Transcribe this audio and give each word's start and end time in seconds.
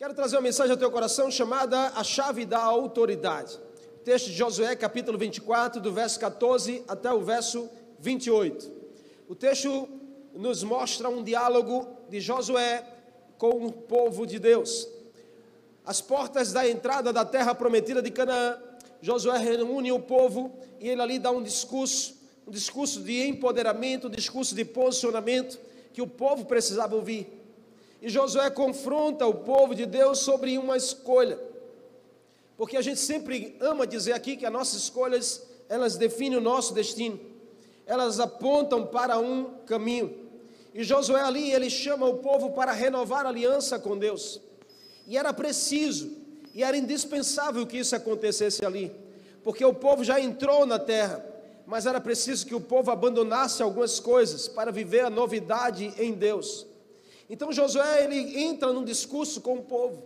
Quero 0.00 0.14
trazer 0.14 0.36
uma 0.36 0.42
mensagem 0.42 0.72
ao 0.72 0.78
teu 0.78 0.90
coração 0.90 1.30
chamada 1.30 1.88
A 1.88 2.02
Chave 2.02 2.46
da 2.46 2.58
Autoridade. 2.58 3.60
Texto 4.02 4.28
de 4.28 4.32
Josué, 4.32 4.74
capítulo 4.74 5.18
24, 5.18 5.78
do 5.78 5.92
verso 5.92 6.18
14 6.18 6.82
até 6.88 7.12
o 7.12 7.20
verso 7.20 7.68
28. 7.98 8.72
O 9.28 9.34
texto 9.34 9.86
nos 10.34 10.62
mostra 10.62 11.10
um 11.10 11.22
diálogo 11.22 11.86
de 12.08 12.18
Josué 12.18 12.82
com 13.36 13.66
o 13.66 13.70
povo 13.70 14.26
de 14.26 14.38
Deus. 14.38 14.88
As 15.84 16.00
portas 16.00 16.50
da 16.50 16.66
entrada 16.66 17.12
da 17.12 17.26
terra 17.26 17.54
prometida 17.54 18.00
de 18.00 18.10
Canaã, 18.10 18.56
Josué 19.02 19.36
reúne 19.36 19.92
o 19.92 20.00
povo 20.00 20.50
e 20.80 20.88
ele 20.88 21.02
ali 21.02 21.18
dá 21.18 21.30
um 21.30 21.42
discurso, 21.42 22.14
um 22.46 22.50
discurso 22.50 23.02
de 23.02 23.28
empoderamento, 23.28 24.06
um 24.06 24.10
discurso 24.10 24.54
de 24.54 24.64
posicionamento 24.64 25.60
que 25.92 26.00
o 26.00 26.06
povo 26.06 26.46
precisava 26.46 26.96
ouvir. 26.96 27.39
E 28.00 28.08
Josué 28.08 28.48
confronta 28.50 29.26
o 29.26 29.34
povo 29.34 29.74
de 29.74 29.84
Deus 29.84 30.20
sobre 30.20 30.56
uma 30.56 30.76
escolha. 30.76 31.38
Porque 32.56 32.76
a 32.76 32.82
gente 32.82 33.00
sempre 33.00 33.56
ama 33.60 33.86
dizer 33.86 34.12
aqui 34.12 34.36
que 34.36 34.46
as 34.46 34.52
nossas 34.52 34.82
escolhas, 34.82 35.46
elas 35.68 35.96
definem 35.96 36.38
o 36.38 36.40
nosso 36.40 36.72
destino. 36.72 37.20
Elas 37.86 38.20
apontam 38.20 38.86
para 38.86 39.18
um 39.18 39.58
caminho. 39.66 40.14
E 40.72 40.84
Josué 40.84 41.20
ali, 41.20 41.50
ele 41.50 41.68
chama 41.68 42.06
o 42.06 42.18
povo 42.18 42.50
para 42.52 42.72
renovar 42.72 43.26
a 43.26 43.28
aliança 43.28 43.78
com 43.78 43.98
Deus. 43.98 44.40
E 45.06 45.18
era 45.18 45.32
preciso, 45.32 46.10
e 46.54 46.62
era 46.62 46.76
indispensável 46.76 47.66
que 47.66 47.78
isso 47.78 47.96
acontecesse 47.96 48.64
ali. 48.64 48.92
Porque 49.42 49.64
o 49.64 49.74
povo 49.74 50.04
já 50.04 50.20
entrou 50.20 50.64
na 50.64 50.78
terra, 50.78 51.24
mas 51.66 51.86
era 51.86 52.00
preciso 52.00 52.46
que 52.46 52.54
o 52.54 52.60
povo 52.60 52.90
abandonasse 52.90 53.62
algumas 53.62 53.98
coisas 53.98 54.48
para 54.48 54.70
viver 54.70 55.00
a 55.00 55.10
novidade 55.10 55.92
em 55.98 56.12
Deus. 56.12 56.66
Então 57.30 57.52
Josué 57.52 58.02
ele 58.02 58.42
entra 58.42 58.72
num 58.72 58.84
discurso 58.84 59.40
com 59.40 59.54
o 59.54 59.62
povo. 59.62 60.02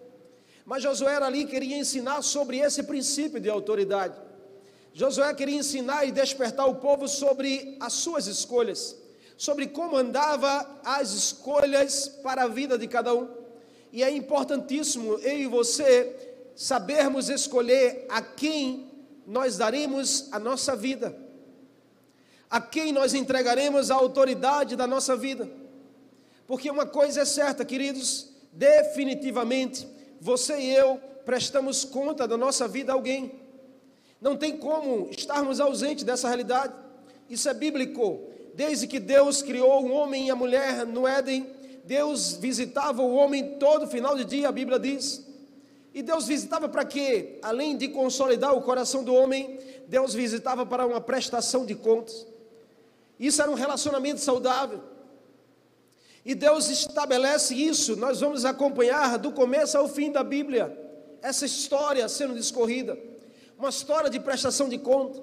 Mas 0.67 0.83
Josué 0.83 1.17
ali 1.17 1.47
queria 1.47 1.79
ensinar 1.79 2.21
sobre 2.21 2.59
esse 2.59 2.83
princípio 2.83 3.41
de 3.41 3.49
autoridade. 3.49 4.15
Josué 4.93 5.33
queria 5.33 5.57
ensinar 5.57 6.05
e 6.05 6.13
despertar 6.13 6.67
o 6.67 6.75
povo 6.75 7.09
sobre 7.09 7.79
as 7.81 7.95
suas 7.95 8.27
escolhas, 8.27 8.95
sobre 9.39 9.67
como 9.67 9.97
andava 9.97 10.81
as 10.85 11.13
escolhas 11.13 12.09
para 12.23 12.43
a 12.43 12.49
vida 12.49 12.77
de 12.77 12.87
cada 12.87 13.15
um. 13.15 13.27
E 13.91 14.05
é 14.05 14.11
importantíssimo 14.11 15.15
eu 15.15 15.39
e 15.39 15.47
você 15.47 16.15
sabermos 16.55 17.31
escolher 17.31 18.05
a 18.11 18.21
quem 18.21 18.91
nós 19.27 19.57
daremos 19.57 20.29
a 20.31 20.39
nossa 20.39 20.77
vida, 20.77 21.17
a 22.51 22.61
quem 22.61 22.93
nós 22.93 23.15
entregaremos 23.15 23.91
a 23.91 23.95
autoridade 23.95 24.77
da 24.77 24.87
nossa 24.87 25.17
vida. 25.17 25.64
Porque 26.47 26.71
uma 26.71 26.87
coisa 26.87 27.23
é 27.23 27.25
certa, 27.25 27.65
queridos, 27.65 28.29
definitivamente 28.53 29.87
você 30.21 30.59
e 30.59 30.75
eu 30.75 31.01
prestamos 31.25 31.85
conta 31.85 32.29
da 32.29 32.37
nossa 32.37 32.69
vida 32.69 32.93
a 32.93 32.95
alguém. 32.95 33.33
Não 34.21 34.37
tem 34.37 34.57
como 34.57 35.09
estarmos 35.11 35.61
ausentes 35.61 36.05
dessa 36.05 36.29
realidade. 36.29 36.75
Isso 37.29 37.49
é 37.49 37.55
bíblico. 37.55 38.23
Desde 38.55 38.87
que 38.87 39.01
Deus 39.01 39.43
criou 39.43 39.85
o 39.85 39.91
homem 39.91 40.29
e 40.29 40.31
a 40.31 40.37
mulher 40.37 40.87
no 40.87 41.07
Éden, 41.07 41.47
Deus 41.85 42.35
visitava 42.35 43.03
o 43.03 43.15
homem 43.15 43.59
todo 43.59 43.87
final 43.87 44.17
de 44.17 44.25
dia, 44.25 44.49
a 44.49 44.53
Bíblia 44.53 44.79
diz. 44.79 45.25
E 45.93 46.03
Deus 46.03 46.27
visitava 46.27 46.69
para 46.69 46.85
quê? 46.85 47.39
Além 47.43 47.77
de 47.77 47.89
consolidar 47.89 48.55
o 48.55 48.63
coração 48.63 49.05
do 49.05 49.15
homem, 49.15 49.59
Deus 49.87 50.15
visitava 50.15 50.65
para 50.65 50.87
uma 50.87 51.01
prestação 51.01 51.67
de 51.67 51.75
contas. 51.75 52.27
Isso 53.19 53.41
era 53.41 53.51
um 53.51 53.55
relacionamento 53.55 54.21
saudável. 54.21 54.81
E 56.25 56.35
Deus 56.35 56.71
estabelece 56.71 57.55
isso, 57.55 57.97
nós 57.97 58.21
vamos 58.21 58.47
acompanhar 58.47 59.19
do 59.19 59.31
começo 59.31 59.77
ao 59.77 59.87
fim 59.87 60.11
da 60.11 60.25
Bíblia, 60.25 60.75
essa 61.21 61.45
história 61.45 62.09
sendo 62.09 62.35
discorrida, 62.35 62.99
uma 63.59 63.69
história 63.69 64.09
de 64.09 64.19
prestação 64.19 64.67
de 64.67 64.79
conta. 64.79 65.23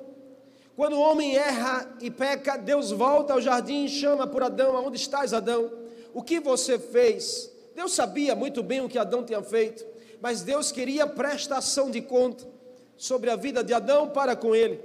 Quando 0.75 0.93
o 0.93 1.01
homem 1.01 1.35
erra 1.35 1.91
e 1.99 2.11
peca, 2.11 2.55
Deus 2.55 2.91
volta 2.91 3.33
ao 3.33 3.41
jardim 3.41 3.85
e 3.85 3.89
chama 3.89 4.27
por 4.27 4.43
Adão: 4.43 4.77
Aonde 4.77 4.97
estás, 4.97 5.33
Adão? 5.33 5.71
O 6.13 6.21
que 6.21 6.39
você 6.39 6.77
fez? 6.77 7.51
Deus 7.75 7.93
sabia 7.93 8.35
muito 8.35 8.61
bem 8.61 8.81
o 8.81 8.89
que 8.89 8.99
Adão 8.99 9.23
tinha 9.23 9.41
feito, 9.41 9.83
mas 10.21 10.43
Deus 10.43 10.71
queria 10.71 11.07
prestação 11.07 11.89
de 11.89 12.01
conta 12.01 12.45
sobre 12.95 13.31
a 13.31 13.35
vida 13.35 13.63
de 13.63 13.73
Adão 13.73 14.07
para 14.07 14.35
com 14.35 14.55
ele. 14.55 14.79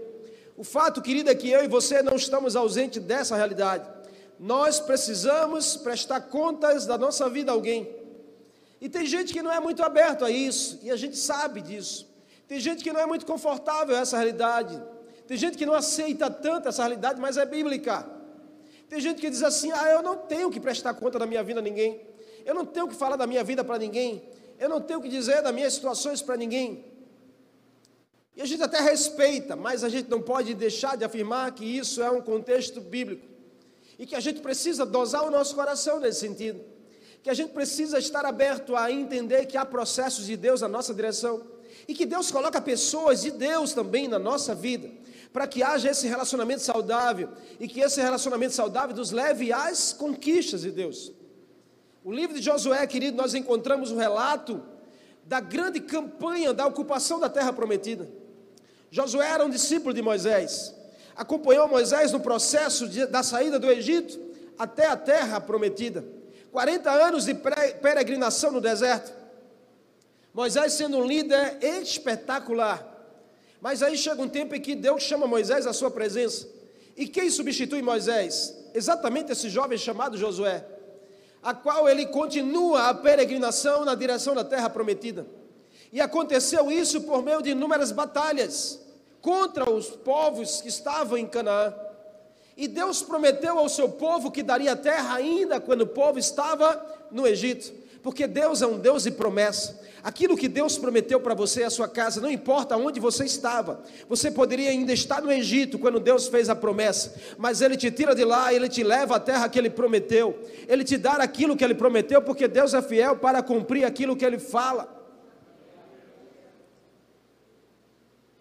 O 0.56 0.64
fato, 0.64 1.02
querido, 1.02 1.28
é 1.28 1.34
que 1.34 1.50
eu 1.50 1.62
e 1.62 1.68
você 1.68 2.02
não 2.02 2.16
estamos 2.16 2.56
ausentes 2.56 3.02
dessa 3.02 3.36
realidade 3.36 3.95
nós 4.38 4.78
precisamos 4.78 5.76
prestar 5.76 6.20
contas 6.22 6.86
da 6.86 6.98
nossa 6.98 7.28
vida 7.28 7.50
a 7.50 7.54
alguém. 7.54 7.88
E 8.80 8.88
tem 8.88 9.06
gente 9.06 9.32
que 9.32 9.42
não 9.42 9.50
é 9.50 9.58
muito 9.58 9.82
aberto 9.82 10.24
a 10.24 10.30
isso, 10.30 10.78
e 10.82 10.90
a 10.90 10.96
gente 10.96 11.16
sabe 11.16 11.62
disso. 11.62 12.06
Tem 12.46 12.60
gente 12.60 12.84
que 12.84 12.92
não 12.92 13.00
é 13.00 13.06
muito 13.06 13.24
confortável 13.24 13.96
a 13.96 14.00
essa 14.00 14.16
realidade. 14.16 14.80
Tem 15.26 15.36
gente 15.36 15.56
que 15.56 15.66
não 15.66 15.74
aceita 15.74 16.30
tanto 16.30 16.68
essa 16.68 16.82
realidade, 16.82 17.20
mas 17.20 17.36
é 17.36 17.46
bíblica. 17.46 18.08
Tem 18.88 19.00
gente 19.00 19.20
que 19.20 19.28
diz 19.28 19.42
assim: 19.42 19.72
ah, 19.72 19.88
eu 19.90 20.02
não 20.02 20.16
tenho 20.16 20.50
que 20.50 20.60
prestar 20.60 20.94
conta 20.94 21.18
da 21.18 21.26
minha 21.26 21.42
vida 21.42 21.58
a 21.58 21.62
ninguém. 21.62 22.00
Eu 22.44 22.54
não 22.54 22.64
tenho 22.64 22.86
que 22.86 22.94
falar 22.94 23.16
da 23.16 23.26
minha 23.26 23.42
vida 23.42 23.64
para 23.64 23.78
ninguém. 23.78 24.22
Eu 24.58 24.68
não 24.68 24.80
tenho 24.80 25.00
que 25.00 25.08
dizer 25.08 25.42
das 25.42 25.52
minhas 25.52 25.74
situações 25.74 26.22
para 26.22 26.36
ninguém. 26.36 26.84
E 28.36 28.42
a 28.42 28.44
gente 28.44 28.62
até 28.62 28.80
respeita, 28.80 29.56
mas 29.56 29.82
a 29.82 29.88
gente 29.88 30.08
não 30.08 30.22
pode 30.22 30.54
deixar 30.54 30.96
de 30.96 31.04
afirmar 31.04 31.50
que 31.52 31.64
isso 31.64 32.02
é 32.02 32.10
um 32.10 32.20
contexto 32.20 32.80
bíblico 32.80 33.35
e 33.98 34.06
que 34.06 34.14
a 34.14 34.20
gente 34.20 34.40
precisa 34.40 34.84
dosar 34.84 35.24
o 35.24 35.30
nosso 35.30 35.54
coração 35.54 36.00
nesse 36.00 36.20
sentido. 36.20 36.60
Que 37.22 37.30
a 37.30 37.34
gente 37.34 37.52
precisa 37.52 37.98
estar 37.98 38.24
aberto 38.24 38.76
a 38.76 38.90
entender 38.90 39.46
que 39.46 39.56
há 39.56 39.64
processos 39.64 40.26
de 40.26 40.36
Deus 40.36 40.60
na 40.60 40.68
nossa 40.68 40.94
direção 40.94 41.42
e 41.88 41.94
que 41.94 42.06
Deus 42.06 42.30
coloca 42.30 42.60
pessoas 42.60 43.22
de 43.22 43.30
Deus 43.30 43.72
também 43.72 44.08
na 44.08 44.18
nossa 44.18 44.54
vida, 44.54 44.90
para 45.32 45.46
que 45.46 45.62
haja 45.62 45.90
esse 45.90 46.06
relacionamento 46.06 46.62
saudável 46.62 47.30
e 47.58 47.66
que 47.66 47.80
esse 47.80 48.00
relacionamento 48.00 48.54
saudável 48.54 48.94
nos 48.94 49.10
leve 49.10 49.52
às 49.52 49.92
conquistas 49.92 50.62
de 50.62 50.70
Deus. 50.70 51.12
O 52.04 52.12
livro 52.12 52.36
de 52.36 52.42
Josué, 52.42 52.86
querido, 52.86 53.16
nós 53.16 53.34
encontramos 53.34 53.90
o 53.90 53.94
um 53.94 53.98
relato 53.98 54.62
da 55.24 55.40
grande 55.40 55.80
campanha 55.80 56.54
da 56.54 56.66
ocupação 56.66 57.18
da 57.18 57.28
terra 57.28 57.52
prometida. 57.52 58.08
Josué 58.90 59.28
era 59.28 59.44
um 59.44 59.50
discípulo 59.50 59.92
de 59.92 60.00
Moisés 60.00 60.72
acompanhou 61.16 61.66
Moisés 61.66 62.12
no 62.12 62.20
processo 62.20 62.86
de, 62.86 63.06
da 63.06 63.22
saída 63.22 63.58
do 63.58 63.70
Egito 63.70 64.18
até 64.58 64.86
a 64.86 64.96
terra 64.96 65.40
prometida. 65.40 66.04
40 66.52 66.90
anos 66.90 67.24
de 67.24 67.34
peregrinação 67.34 68.52
no 68.52 68.60
deserto. 68.60 69.12
Moisés 70.32 70.74
sendo 70.74 70.98
um 70.98 71.06
líder 71.06 71.58
espetacular. 71.62 72.94
Mas 73.60 73.82
aí 73.82 73.96
chega 73.96 74.20
um 74.20 74.28
tempo 74.28 74.54
em 74.54 74.60
que 74.60 74.74
Deus 74.74 75.02
chama 75.02 75.26
Moisés 75.26 75.66
à 75.66 75.72
sua 75.72 75.90
presença. 75.90 76.46
E 76.96 77.08
quem 77.08 77.30
substitui 77.30 77.82
Moisés? 77.82 78.54
Exatamente 78.74 79.32
esse 79.32 79.48
jovem 79.48 79.78
chamado 79.78 80.16
Josué, 80.16 80.64
a 81.42 81.54
qual 81.54 81.88
ele 81.88 82.06
continua 82.06 82.88
a 82.88 82.94
peregrinação 82.94 83.84
na 83.84 83.94
direção 83.94 84.34
da 84.34 84.44
terra 84.44 84.68
prometida. 84.68 85.26
E 85.92 86.00
aconteceu 86.00 86.70
isso 86.70 87.02
por 87.02 87.22
meio 87.22 87.40
de 87.40 87.50
inúmeras 87.50 87.90
batalhas 87.92 88.85
contra 89.26 89.68
os 89.68 89.88
povos 89.88 90.60
que 90.60 90.68
estavam 90.68 91.18
em 91.18 91.26
Canaã. 91.26 91.74
E 92.56 92.68
Deus 92.68 93.02
prometeu 93.02 93.58
ao 93.58 93.68
seu 93.68 93.88
povo 93.88 94.30
que 94.30 94.40
daria 94.40 94.76
terra 94.76 95.16
ainda 95.16 95.60
quando 95.60 95.80
o 95.80 95.86
povo 95.88 96.16
estava 96.16 96.80
no 97.10 97.26
Egito, 97.26 97.72
porque 98.04 98.28
Deus 98.28 98.62
é 98.62 98.68
um 98.68 98.78
Deus 98.78 99.02
de 99.02 99.10
promessa. 99.10 99.80
Aquilo 100.00 100.36
que 100.36 100.46
Deus 100.46 100.78
prometeu 100.78 101.18
para 101.18 101.34
você 101.34 101.62
e 101.62 101.64
a 101.64 101.70
sua 101.70 101.88
casa, 101.88 102.20
não 102.20 102.30
importa 102.30 102.76
onde 102.76 103.00
você 103.00 103.24
estava, 103.24 103.82
você 104.08 104.30
poderia 104.30 104.70
ainda 104.70 104.92
estar 104.92 105.20
no 105.20 105.32
Egito 105.32 105.76
quando 105.76 105.98
Deus 105.98 106.28
fez 106.28 106.48
a 106.48 106.54
promessa, 106.54 107.16
mas 107.36 107.60
Ele 107.60 107.76
te 107.76 107.90
tira 107.90 108.14
de 108.14 108.24
lá, 108.24 108.54
Ele 108.54 108.68
te 108.68 108.84
leva 108.84 109.16
à 109.16 109.18
terra 109.18 109.48
que 109.48 109.58
Ele 109.58 109.70
prometeu, 109.70 110.38
Ele 110.68 110.84
te 110.84 110.96
dá 110.96 111.14
aquilo 111.14 111.56
que 111.56 111.64
Ele 111.64 111.74
prometeu, 111.74 112.22
porque 112.22 112.46
Deus 112.46 112.74
é 112.74 112.80
fiel 112.80 113.16
para 113.16 113.42
cumprir 113.42 113.84
aquilo 113.84 114.14
que 114.14 114.24
Ele 114.24 114.38
fala. 114.38 114.95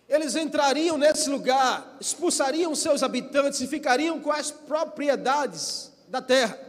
Eles 0.07 0.35
entrariam 0.35 0.97
nesse 0.97 1.29
lugar, 1.29 1.97
expulsariam 1.99 2.75
seus 2.75 3.01
habitantes 3.01 3.59
e 3.61 3.67
ficariam 3.67 4.19
com 4.19 4.31
as 4.31 4.51
propriedades 4.51 5.91
da 6.07 6.21
terra. 6.21 6.59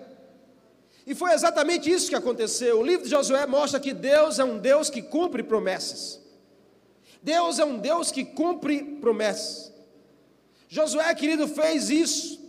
E 1.06 1.14
foi 1.14 1.32
exatamente 1.32 1.90
isso 1.90 2.08
que 2.08 2.16
aconteceu. 2.16 2.80
O 2.80 2.82
livro 2.82 3.04
de 3.04 3.10
Josué 3.10 3.46
mostra 3.46 3.78
que 3.78 3.92
Deus 3.92 4.38
é 4.38 4.44
um 4.44 4.58
Deus 4.58 4.90
que 4.90 5.02
cumpre 5.02 5.42
promessas. 5.42 6.20
Deus 7.22 7.58
é 7.58 7.64
um 7.64 7.78
Deus 7.78 8.10
que 8.10 8.24
cumpre 8.24 8.82
promessas. 9.00 9.72
Josué, 10.68 11.14
querido, 11.14 11.46
fez 11.46 11.90
isso. 11.90 12.40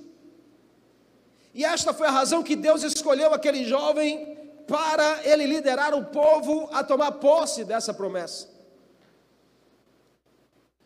E 1.53 1.65
esta 1.65 1.93
foi 1.93 2.07
a 2.07 2.11
razão 2.11 2.41
que 2.41 2.55
Deus 2.55 2.81
escolheu 2.83 3.33
aquele 3.33 3.63
jovem 3.63 4.37
para 4.67 5.21
ele 5.23 5.45
liderar 5.45 5.93
o 5.93 6.05
povo 6.05 6.69
a 6.71 6.83
tomar 6.83 7.13
posse 7.13 7.63
dessa 7.63 7.93
promessa. 7.93 8.56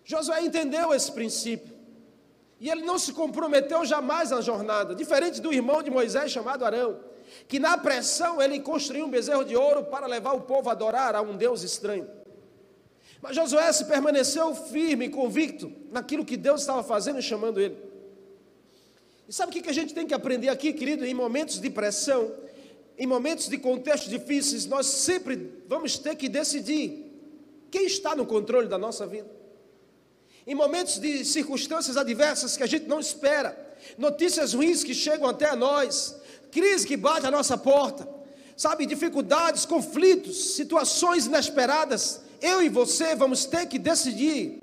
Josué 0.03 0.41
entendeu 0.41 0.93
esse 0.93 1.11
princípio. 1.11 1.81
E 2.59 2.69
ele 2.69 2.83
não 2.83 2.99
se 2.99 3.11
comprometeu 3.11 3.83
jamais 3.85 4.29
na 4.29 4.39
jornada, 4.39 4.93
diferente 4.93 5.41
do 5.41 5.51
irmão 5.51 5.81
de 5.81 5.89
Moisés 5.89 6.31
chamado 6.31 6.63
Arão, 6.63 6.99
que 7.47 7.57
na 7.57 7.75
pressão 7.75 8.39
ele 8.39 8.59
construiu 8.59 9.05
um 9.05 9.09
bezerro 9.09 9.43
de 9.43 9.55
ouro 9.55 9.85
para 9.85 10.05
levar 10.05 10.33
o 10.33 10.41
povo 10.41 10.69
a 10.69 10.73
adorar 10.73 11.15
a 11.15 11.21
um 11.21 11.35
Deus 11.35 11.63
estranho. 11.63 12.07
Mas 13.19 13.35
Josué 13.35 13.71
se 13.71 13.85
permaneceu 13.85 14.53
firme 14.53 15.05
e 15.05 15.09
convicto 15.09 15.71
naquilo 15.91 16.23
que 16.23 16.37
Deus 16.37 16.61
estava 16.61 16.83
fazendo 16.83 17.17
e 17.17 17.23
chamando 17.23 17.59
ele. 17.59 17.77
E 19.27 19.33
sabe 19.33 19.57
o 19.57 19.61
que 19.63 19.69
a 19.69 19.73
gente 19.73 19.93
tem 19.93 20.05
que 20.05 20.13
aprender 20.13 20.49
aqui, 20.49 20.71
querido? 20.71 21.03
Em 21.03 21.15
momentos 21.15 21.59
de 21.59 21.69
pressão, 21.69 22.31
em 22.95 23.07
momentos 23.07 23.47
de 23.47 23.57
contextos 23.57 24.09
difíceis, 24.09 24.67
nós 24.67 24.85
sempre 24.85 25.63
vamos 25.67 25.97
ter 25.97 26.15
que 26.15 26.29
decidir 26.29 27.11
quem 27.71 27.85
está 27.85 28.15
no 28.15 28.25
controle 28.25 28.67
da 28.67 28.77
nossa 28.77 29.07
vida 29.07 29.40
em 30.45 30.55
momentos 30.55 30.99
de 30.99 31.23
circunstâncias 31.23 31.97
adversas 31.97 32.57
que 32.57 32.63
a 32.63 32.67
gente 32.67 32.87
não 32.87 32.99
espera, 32.99 33.57
notícias 33.97 34.53
ruins 34.53 34.83
que 34.83 34.93
chegam 34.93 35.27
até 35.27 35.55
nós, 35.55 36.15
crise 36.51 36.85
que 36.85 36.97
bate 36.97 37.25
à 37.25 37.31
nossa 37.31 37.57
porta, 37.57 38.07
sabe, 38.57 38.85
dificuldades, 38.85 39.65
conflitos, 39.65 40.55
situações 40.55 41.25
inesperadas, 41.25 42.21
eu 42.41 42.61
e 42.61 42.69
você 42.69 43.15
vamos 43.15 43.45
ter 43.45 43.67
que 43.67 43.77
decidir. 43.77 44.59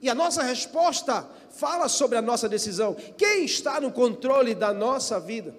E 0.00 0.10
a 0.10 0.14
nossa 0.14 0.42
resposta 0.42 1.26
fala 1.50 1.88
sobre 1.88 2.18
a 2.18 2.22
nossa 2.22 2.48
decisão. 2.48 2.96
Quem 3.16 3.44
está 3.44 3.80
no 3.80 3.90
controle 3.90 4.54
da 4.54 4.72
nossa 4.72 5.18
vida? 5.20 5.54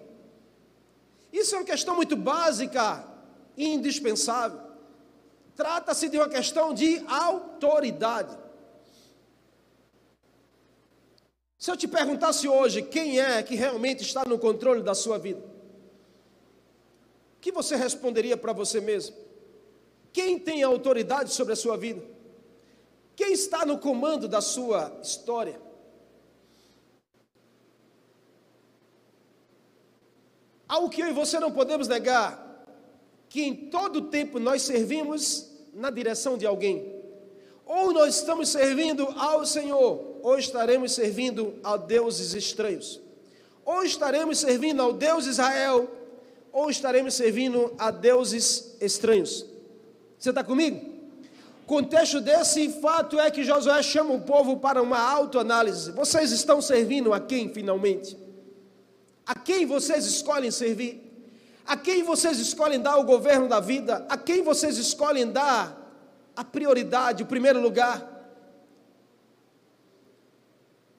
Isso 1.32 1.56
é 1.56 1.58
uma 1.58 1.66
questão 1.66 1.96
muito 1.96 2.16
básica 2.16 3.04
e 3.58 3.68
indispensável. 3.74 4.60
Trata-se 5.56 6.10
de 6.10 6.18
uma 6.18 6.30
questão 6.30 6.74
de 6.74 7.02
autoridade. 7.08 8.38
Se 11.58 11.72
eu 11.72 11.78
te 11.78 11.88
perguntasse 11.88 12.48
hoje 12.48 12.82
quem 12.82 13.20
é 13.20 13.42
que 13.42 13.56
realmente 13.56 14.02
está 14.02 14.26
no 14.26 14.38
controle 14.38 14.84
da 14.84 14.94
sua 14.94 15.18
vida, 15.18 15.40
o 17.38 17.40
que 17.40 17.52
você 17.52 17.76
responderia 17.76 18.36
para 18.36 18.54
você 18.54 18.82
mesmo? 18.82 19.16
Quem 20.12 20.40
tem 20.40 20.64
autoridade 20.64 21.34
sobre 21.34 21.54
a 21.54 21.56
sua 21.56 21.78
vida? 21.78 22.04
Quem 23.16 23.34
está 23.34 23.66
no 23.66 23.78
comando 23.78 24.28
da 24.28 24.42
sua 24.42 24.98
história? 25.02 25.62
Algo 30.68 30.90
que 30.90 31.02
eu 31.02 31.08
e 31.08 31.14
você 31.14 31.40
não 31.40 31.52
podemos 31.52 31.88
negar, 31.88 32.66
que 33.30 33.44
em 33.44 33.70
todo 33.70 34.10
tempo 34.10 34.40
nós 34.40 34.64
servimos 34.64 35.50
na 35.74 35.90
direção 35.90 36.38
de 36.38 36.46
alguém. 36.46 36.95
Ou 37.66 37.92
nós 37.92 38.18
estamos 38.18 38.50
servindo 38.50 39.08
ao 39.18 39.46
Senhor, 39.46 40.20
ou 40.22 40.38
estaremos 40.38 40.92
servindo 40.94 41.56
a 41.64 41.78
deuses 41.78 42.34
estranhos. 42.34 43.02
Ou 43.66 43.84
estaremos 43.84 44.38
servindo 44.38 44.82
ao 44.82 44.94
Deus 44.94 45.26
Israel, 45.26 45.90
ou 46.54 46.70
estaremos 46.70 47.16
servindo 47.16 47.74
a 47.78 47.90
deuses 47.90 48.76
estranhos. 48.80 49.46
Você 50.18 50.30
está 50.30 50.44
comigo? 50.44 50.94
Contexto 51.66 52.22
desse 52.22 52.70
fato 52.80 53.20
é 53.20 53.32
que 53.32 53.44
Josué 53.44 53.82
chama 53.82 54.14
o 54.14 54.22
povo 54.22 54.58
para 54.58 54.82
uma 54.82 55.00
autoanálise. 55.00 55.92
Vocês 55.92 56.32
estão 56.32 56.62
servindo 56.62 57.12
a 57.12 57.20
quem 57.20 57.50
finalmente? 57.50 58.16
A 59.26 59.34
quem 59.34 59.66
vocês 59.66 60.06
escolhem 60.06 60.52
servir? 60.52 61.02
A 61.66 61.76
quem 61.76 62.04
vocês 62.04 62.40
escolhem 62.40 62.80
dar 62.80 62.98
o 62.98 63.04
governo 63.04 63.48
da 63.48 63.60
vida? 63.60 64.06
A 64.08 64.16
quem 64.16 64.44
vocês 64.44 64.78
escolhem 64.78 65.32
dar 65.32 65.85
a 66.36 66.44
prioridade, 66.44 67.24
o 67.24 67.26
primeiro 67.26 67.62
lugar? 67.62 68.14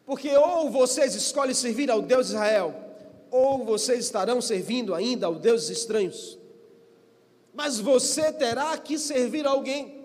Porque 0.06 0.34
ou 0.36 0.70
vocês 0.70 1.14
escolhem 1.14 1.52
servir 1.52 1.90
ao 1.90 2.00
Deus 2.00 2.28
de 2.28 2.34
Israel, 2.34 2.74
ou 3.30 3.64
vocês 3.64 4.04
estarão 4.04 4.40
servindo 4.40 4.94
ainda 4.94 5.26
aos 5.26 5.40
deuses 5.40 5.68
estranhos. 5.68 6.38
Mas 7.52 7.80
você 7.80 8.32
terá 8.32 8.76
que 8.78 8.98
servir 8.98 9.46
alguém. 9.46 9.96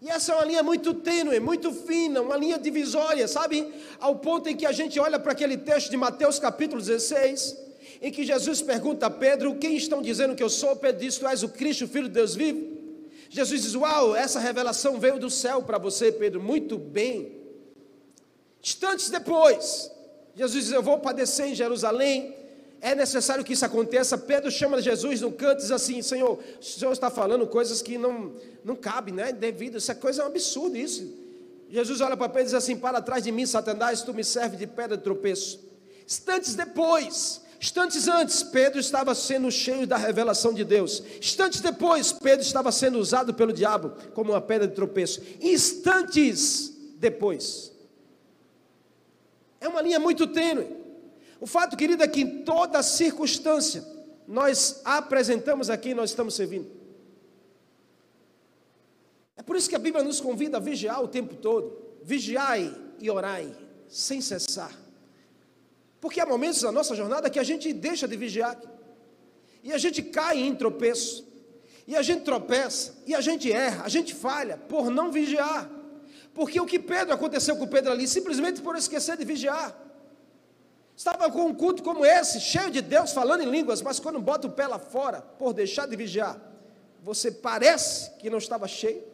E 0.00 0.08
essa 0.08 0.32
é 0.32 0.34
uma 0.36 0.44
linha 0.44 0.62
muito 0.62 0.94
tênue, 0.94 1.38
muito 1.40 1.72
fina, 1.72 2.20
uma 2.20 2.36
linha 2.36 2.58
divisória, 2.58 3.26
sabe? 3.26 3.72
Ao 4.00 4.16
ponto 4.16 4.48
em 4.48 4.56
que 4.56 4.66
a 4.66 4.72
gente 4.72 4.98
olha 4.98 5.18
para 5.18 5.32
aquele 5.32 5.56
texto 5.56 5.90
de 5.90 5.96
Mateus 5.96 6.38
capítulo 6.38 6.80
16, 6.80 7.56
em 8.00 8.10
que 8.10 8.24
Jesus 8.24 8.60
pergunta 8.62 9.06
a 9.06 9.10
Pedro: 9.10 9.56
Quem 9.56 9.76
estão 9.76 10.02
dizendo 10.02 10.34
que 10.34 10.42
eu 10.42 10.50
sou? 10.50 10.76
Pedro 10.76 11.00
diz: 11.00 11.18
Tu 11.18 11.26
és 11.26 11.42
o 11.42 11.48
Cristo, 11.48 11.86
filho 11.88 12.08
de 12.08 12.14
Deus 12.14 12.34
vivo. 12.34 12.71
Jesus 13.32 13.62
diz: 13.62 13.74
Uau, 13.74 14.14
essa 14.14 14.38
revelação 14.38 15.00
veio 15.00 15.18
do 15.18 15.30
céu 15.30 15.62
para 15.62 15.78
você, 15.78 16.12
Pedro. 16.12 16.40
Muito 16.40 16.76
bem. 16.76 17.40
Instantes 18.62 19.08
depois, 19.08 19.90
Jesus 20.34 20.66
diz: 20.66 20.72
Eu 20.72 20.82
vou 20.82 20.98
padecer 20.98 21.46
em 21.46 21.54
Jerusalém, 21.54 22.36
é 22.78 22.94
necessário 22.94 23.42
que 23.42 23.54
isso 23.54 23.64
aconteça. 23.64 24.18
Pedro 24.18 24.50
chama 24.50 24.82
Jesus 24.82 25.22
no 25.22 25.32
canto 25.32 25.60
e 25.60 25.62
diz 25.62 25.70
assim: 25.70 26.02
Senhor, 26.02 26.38
o 26.60 26.62
Senhor 26.62 26.92
está 26.92 27.10
falando 27.10 27.46
coisas 27.46 27.80
que 27.80 27.96
não, 27.96 28.34
não 28.62 28.76
cabem, 28.76 29.14
né? 29.14 29.32
Devido, 29.32 29.78
essa 29.78 29.94
coisa 29.94 30.20
é 30.20 30.24
um 30.26 30.28
absurdo 30.28 30.76
isso. 30.76 31.10
Jesus 31.70 32.02
olha 32.02 32.18
para 32.18 32.28
Pedro 32.28 32.42
e 32.42 32.44
diz 32.44 32.54
assim: 32.54 32.76
Para 32.76 33.00
trás 33.00 33.24
de 33.24 33.32
mim, 33.32 33.46
Satanás, 33.46 34.02
tu 34.02 34.12
me 34.12 34.22
serves 34.22 34.58
de 34.58 34.66
pedra 34.66 34.94
de 34.94 35.02
tropeço. 35.02 35.58
Instantes 36.06 36.54
depois, 36.54 37.40
instantes 37.62 38.08
antes, 38.08 38.42
Pedro 38.42 38.80
estava 38.80 39.14
sendo 39.14 39.48
cheio 39.48 39.86
da 39.86 39.96
revelação 39.96 40.52
de 40.52 40.64
Deus. 40.64 41.00
Instantes 41.20 41.60
depois, 41.60 42.12
Pedro 42.12 42.44
estava 42.44 42.72
sendo 42.72 42.98
usado 42.98 43.32
pelo 43.32 43.52
diabo 43.52 43.90
como 44.12 44.32
uma 44.32 44.40
pedra 44.40 44.66
de 44.66 44.74
tropeço. 44.74 45.22
Instantes 45.40 46.76
depois, 46.96 47.72
é 49.60 49.68
uma 49.68 49.80
linha 49.80 50.00
muito 50.00 50.26
tênue. 50.26 50.76
O 51.40 51.46
fato, 51.46 51.76
querido, 51.76 52.02
é 52.02 52.08
que 52.08 52.22
em 52.22 52.42
toda 52.42 52.82
circunstância 52.82 53.84
nós 54.26 54.80
apresentamos 54.84 55.70
a 55.70 55.76
quem 55.76 55.94
nós 55.94 56.10
estamos 56.10 56.34
servindo. 56.34 56.68
É 59.36 59.42
por 59.42 59.54
isso 59.54 59.68
que 59.68 59.76
a 59.76 59.78
Bíblia 59.78 60.02
nos 60.02 60.20
convida 60.20 60.56
a 60.56 60.60
vigiar 60.60 61.00
o 61.00 61.06
tempo 61.06 61.36
todo. 61.36 61.76
Vigiai 62.02 62.74
e 62.98 63.08
orai, 63.08 63.54
sem 63.88 64.20
cessar. 64.20 64.81
Porque 66.02 66.20
há 66.20 66.26
momentos 66.26 66.60
na 66.64 66.72
nossa 66.72 66.96
jornada 66.96 67.30
que 67.30 67.38
a 67.38 67.44
gente 67.44 67.72
deixa 67.72 68.08
de 68.08 68.16
vigiar. 68.16 68.60
E 69.62 69.72
a 69.72 69.78
gente 69.78 70.02
cai 70.02 70.36
em 70.40 70.52
tropeço. 70.52 71.24
E 71.86 71.94
a 71.94 72.02
gente 72.02 72.24
tropeça. 72.24 72.94
E 73.06 73.14
a 73.14 73.20
gente 73.20 73.52
erra. 73.52 73.84
A 73.84 73.88
gente 73.88 74.12
falha 74.12 74.56
por 74.56 74.90
não 74.90 75.12
vigiar. 75.12 75.70
Porque 76.34 76.60
o 76.60 76.66
que 76.66 76.80
Pedro 76.80 77.14
aconteceu 77.14 77.56
com 77.56 77.68
Pedro 77.68 77.92
ali, 77.92 78.08
simplesmente 78.08 78.60
por 78.60 78.74
esquecer 78.74 79.16
de 79.16 79.24
vigiar. 79.24 79.78
Estava 80.96 81.30
com 81.30 81.46
um 81.46 81.54
culto 81.54 81.84
como 81.84 82.04
esse, 82.04 82.40
cheio 82.40 82.72
de 82.72 82.82
Deus 82.82 83.12
falando 83.12 83.42
em 83.42 83.50
línguas, 83.50 83.80
mas 83.80 84.00
quando 84.00 84.18
bota 84.18 84.48
o 84.48 84.50
pé 84.50 84.66
lá 84.66 84.80
fora, 84.80 85.22
por 85.22 85.52
deixar 85.52 85.86
de 85.86 85.94
vigiar, 85.94 86.36
você 87.00 87.30
parece 87.30 88.10
que 88.18 88.28
não 88.28 88.38
estava 88.38 88.66
cheio. 88.66 89.04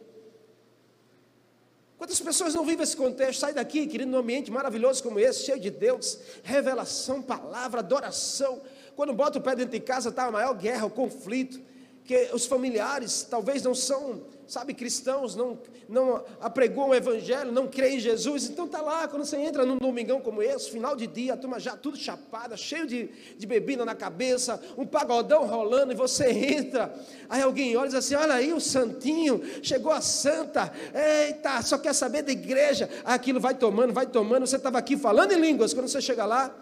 Quantas 1.99 2.21
pessoas 2.21 2.55
não 2.55 2.63
vivem 2.63 2.81
esse 2.81 2.95
contexto? 2.95 3.41
Sai 3.41 3.53
daqui, 3.53 3.85
querido, 3.85 4.09
num 4.09 4.19
ambiente 4.19 4.49
maravilhoso 4.49 5.03
como 5.03 5.19
esse, 5.19 5.43
cheio 5.43 5.59
de 5.59 5.69
Deus, 5.69 6.17
revelação, 6.43 7.21
palavra, 7.21 7.81
adoração. 7.81 8.61
Quando 8.95 9.11
bota 9.11 9.37
o 9.37 9.41
pé 9.41 9.53
dentro 9.53 9.73
de 9.73 9.81
casa, 9.81 10.07
está 10.07 10.23
a 10.23 10.31
maior 10.31 10.53
guerra, 10.53 10.85
o 10.85 10.89
conflito, 10.89 11.59
que 12.05 12.29
os 12.31 12.45
familiares 12.45 13.23
talvez 13.29 13.63
não 13.63 13.75
são 13.75 14.23
sabe, 14.49 14.73
cristãos 14.73 15.35
não, 15.35 15.59
não 15.87 16.23
apregoam 16.41 16.89
o 16.89 16.95
evangelho, 16.95 17.51
não 17.51 17.67
creem 17.67 17.97
em 17.97 17.99
Jesus, 17.99 18.49
então 18.49 18.65
está 18.65 18.81
lá, 18.81 19.07
quando 19.07 19.23
você 19.23 19.37
entra 19.37 19.63
num 19.63 19.77
domingão 19.77 20.19
como 20.19 20.41
esse, 20.41 20.71
final 20.71 20.95
de 20.95 21.05
dia, 21.05 21.35
a 21.35 21.37
turma 21.37 21.59
já 21.59 21.77
tudo 21.77 21.95
chapada, 21.95 22.57
cheio 22.57 22.87
de, 22.87 23.09
de 23.37 23.45
bebida 23.45 23.85
na 23.85 23.93
cabeça, 23.93 24.59
um 24.75 24.87
pagodão 24.87 25.45
rolando, 25.45 25.93
e 25.93 25.95
você 25.95 26.31
entra, 26.57 26.91
aí 27.29 27.43
alguém 27.43 27.77
olha 27.77 27.85
e 27.85 27.89
diz 27.89 27.95
assim, 27.95 28.15
olha 28.15 28.33
aí 28.33 28.51
o 28.51 28.59
santinho, 28.59 29.39
chegou 29.61 29.91
a 29.91 30.01
santa, 30.01 30.73
eita, 31.27 31.61
só 31.61 31.77
quer 31.77 31.93
saber 31.93 32.23
da 32.23 32.31
igreja, 32.31 32.89
aquilo 33.05 33.39
vai 33.39 33.53
tomando, 33.53 33.93
vai 33.93 34.07
tomando, 34.07 34.47
você 34.47 34.55
estava 34.55 34.79
aqui 34.79 34.97
falando 34.97 35.31
em 35.31 35.39
línguas, 35.39 35.75
quando 35.75 35.87
você 35.87 36.01
chega 36.01 36.25
lá, 36.25 36.53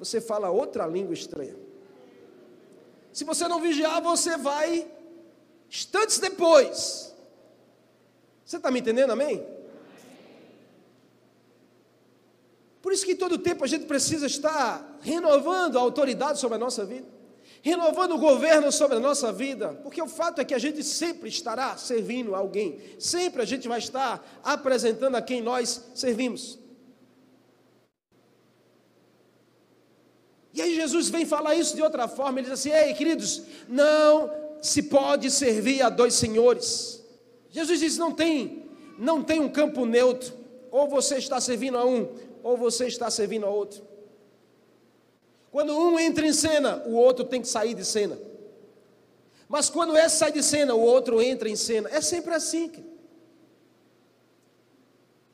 você 0.00 0.20
fala 0.20 0.50
outra 0.50 0.84
língua 0.84 1.14
estranha. 1.14 1.54
Se 3.12 3.24
você 3.24 3.46
não 3.46 3.60
vigiar, 3.60 4.02
você 4.02 4.36
vai, 4.36 4.84
instantes 5.70 6.18
depois, 6.18 7.15
você 8.46 8.58
está 8.58 8.70
me 8.70 8.78
entendendo, 8.78 9.10
amém? 9.10 9.44
Por 12.80 12.92
isso 12.92 13.04
que 13.04 13.16
todo 13.16 13.36
tempo 13.36 13.64
a 13.64 13.66
gente 13.66 13.86
precisa 13.86 14.24
estar 14.26 15.00
renovando 15.02 15.76
a 15.76 15.80
autoridade 15.80 16.38
sobre 16.38 16.54
a 16.54 16.58
nossa 16.58 16.84
vida, 16.84 17.08
renovando 17.60 18.12
o 18.12 18.18
governo 18.18 18.70
sobre 18.70 18.98
a 18.98 19.00
nossa 19.00 19.32
vida, 19.32 19.70
porque 19.82 20.00
o 20.00 20.06
fato 20.06 20.40
é 20.40 20.44
que 20.44 20.54
a 20.54 20.58
gente 20.58 20.84
sempre 20.84 21.28
estará 21.28 21.76
servindo 21.76 22.36
alguém, 22.36 22.80
sempre 23.00 23.42
a 23.42 23.44
gente 23.44 23.66
vai 23.66 23.80
estar 23.80 24.24
apresentando 24.44 25.16
a 25.16 25.22
quem 25.22 25.42
nós 25.42 25.82
servimos. 25.92 26.60
E 30.54 30.62
aí 30.62 30.76
Jesus 30.76 31.08
vem 31.08 31.26
falar 31.26 31.56
isso 31.56 31.74
de 31.74 31.82
outra 31.82 32.06
forma, 32.06 32.38
ele 32.38 32.48
diz 32.48 32.60
assim: 32.60 32.70
Ei, 32.70 32.94
queridos, 32.94 33.42
não 33.68 34.30
se 34.62 34.84
pode 34.84 35.32
servir 35.32 35.82
a 35.82 35.88
dois 35.88 36.14
senhores. 36.14 37.04
Jesus 37.56 37.80
diz: 37.80 37.96
não 37.96 38.12
tem, 38.12 38.64
não 38.98 39.22
tem 39.22 39.40
um 39.40 39.48
campo 39.48 39.86
neutro. 39.86 40.34
Ou 40.70 40.86
você 40.86 41.16
está 41.16 41.40
servindo 41.40 41.78
a 41.78 41.86
um, 41.86 42.14
ou 42.42 42.54
você 42.54 42.86
está 42.86 43.10
servindo 43.10 43.46
a 43.46 43.48
outro. 43.48 43.82
Quando 45.50 45.74
um 45.74 45.98
entra 45.98 46.26
em 46.26 46.34
cena, 46.34 46.82
o 46.84 46.92
outro 46.92 47.24
tem 47.24 47.40
que 47.40 47.48
sair 47.48 47.72
de 47.72 47.82
cena. 47.82 48.18
Mas 49.48 49.70
quando 49.70 49.96
esse 49.96 50.18
sai 50.18 50.30
de 50.30 50.42
cena, 50.42 50.74
o 50.74 50.80
outro 50.80 51.22
entra 51.22 51.48
em 51.48 51.56
cena. 51.56 51.88
É 51.90 52.02
sempre 52.02 52.34
assim. 52.34 52.70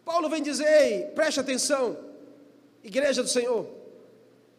Paulo 0.05 0.29
vem 0.29 0.45
dizer: 0.45 0.69
Ei, 0.81 1.07
preste 1.07 1.41
atenção, 1.41 1.99
igreja 2.85 3.21
do 3.21 3.29
Senhor, 3.29 3.67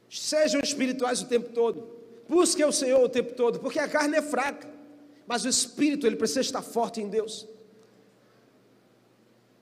sejam 0.10 0.60
espirituais 0.60 1.22
o 1.22 1.28
tempo 1.28 1.48
todo, 1.54 1.88
busquem 2.28 2.66
o 2.66 2.74
Senhor 2.74 3.02
o 3.02 3.08
tempo 3.08 3.34
todo, 3.36 3.62
porque 3.62 3.80
a 3.80 3.88
carne 3.88 4.18
é 4.18 4.22
fraca, 4.22 4.70
mas 5.26 5.46
o 5.46 5.48
espírito 5.48 6.06
ele 6.06 6.18
precisa 6.18 6.42
estar 6.42 6.62
forte 6.62 7.00
em 7.00 7.08
Deus. 7.08 7.53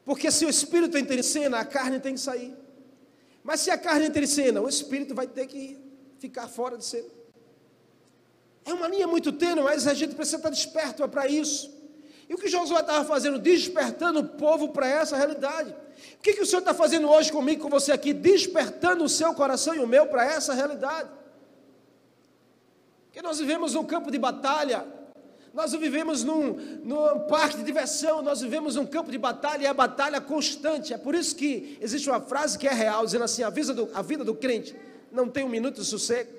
Porque 0.05 0.31
se 0.31 0.45
o 0.45 0.49
espírito 0.49 0.97
entra 0.97 1.15
em 1.15 1.23
cena, 1.23 1.59
a 1.59 1.65
carne 1.65 1.99
tem 1.99 2.13
que 2.13 2.19
sair. 2.19 2.55
Mas 3.43 3.61
se 3.61 3.71
a 3.71 3.77
carne 3.77 4.07
entra 4.07 4.23
em 4.23 4.27
cena, 4.27 4.61
o 4.61 4.69
espírito 4.69 5.13
vai 5.13 5.27
ter 5.27 5.47
que 5.47 5.77
ficar 6.19 6.47
fora 6.47 6.77
de 6.77 6.85
cena. 6.85 7.09
É 8.65 8.73
uma 8.73 8.87
linha 8.87 9.07
muito 9.07 9.31
tênue, 9.31 9.63
mas 9.63 9.87
a 9.87 9.93
gente 9.93 10.15
precisa 10.15 10.37
estar 10.37 10.49
desperto 10.49 11.07
para 11.09 11.27
isso. 11.27 11.81
E 12.29 12.33
o 12.33 12.37
que 12.37 12.47
Josué 12.47 12.79
estava 12.79 13.03
fazendo? 13.03 13.37
Despertando 13.37 14.19
o 14.19 14.23
povo 14.23 14.69
para 14.69 14.87
essa 14.87 15.17
realidade. 15.17 15.75
O 16.15 16.21
que, 16.21 16.33
que 16.33 16.41
o 16.41 16.45
Senhor 16.45 16.59
está 16.59 16.73
fazendo 16.73 17.09
hoje 17.09 17.31
comigo, 17.31 17.63
com 17.63 17.69
você 17.69 17.91
aqui? 17.91 18.13
Despertando 18.13 19.03
o 19.03 19.09
seu 19.09 19.33
coração 19.33 19.75
e 19.75 19.79
o 19.79 19.87
meu 19.87 20.05
para 20.05 20.23
essa 20.25 20.53
realidade. 20.53 21.09
Porque 23.05 23.21
nós 23.21 23.39
vivemos 23.39 23.73
num 23.73 23.83
campo 23.83 24.09
de 24.09 24.17
batalha, 24.17 24.85
nós 25.53 25.73
vivemos 25.73 26.23
num, 26.23 26.53
num 26.83 27.19
parque 27.27 27.57
de 27.57 27.63
diversão, 27.63 28.21
nós 28.21 28.39
vivemos 28.39 28.75
num 28.75 28.85
campo 28.85 29.11
de 29.11 29.17
batalha 29.17 29.63
e 29.63 29.65
é 29.65 29.73
batalha 29.73 30.21
constante. 30.21 30.93
É 30.93 30.97
por 30.97 31.13
isso 31.13 31.35
que 31.35 31.77
existe 31.81 32.09
uma 32.09 32.21
frase 32.21 32.57
que 32.57 32.67
é 32.67 32.73
real, 32.73 33.05
dizendo 33.05 33.25
assim: 33.25 33.43
a 33.43 33.49
vida 33.49 33.73
do, 33.73 33.89
a 33.93 34.01
vida 34.01 34.23
do 34.23 34.33
crente 34.33 34.73
não 35.11 35.27
tem 35.27 35.43
um 35.43 35.49
minuto 35.49 35.81
de 35.81 35.85
sossego. 35.85 36.31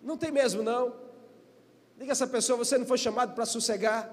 Não 0.00 0.16
tem 0.16 0.30
mesmo, 0.30 0.62
não. 0.62 0.94
Diga 1.98 2.12
essa 2.12 2.26
pessoa: 2.26 2.56
você 2.56 2.78
não 2.78 2.86
foi 2.86 2.98
chamado 2.98 3.34
para 3.34 3.44
sossegar, 3.44 4.08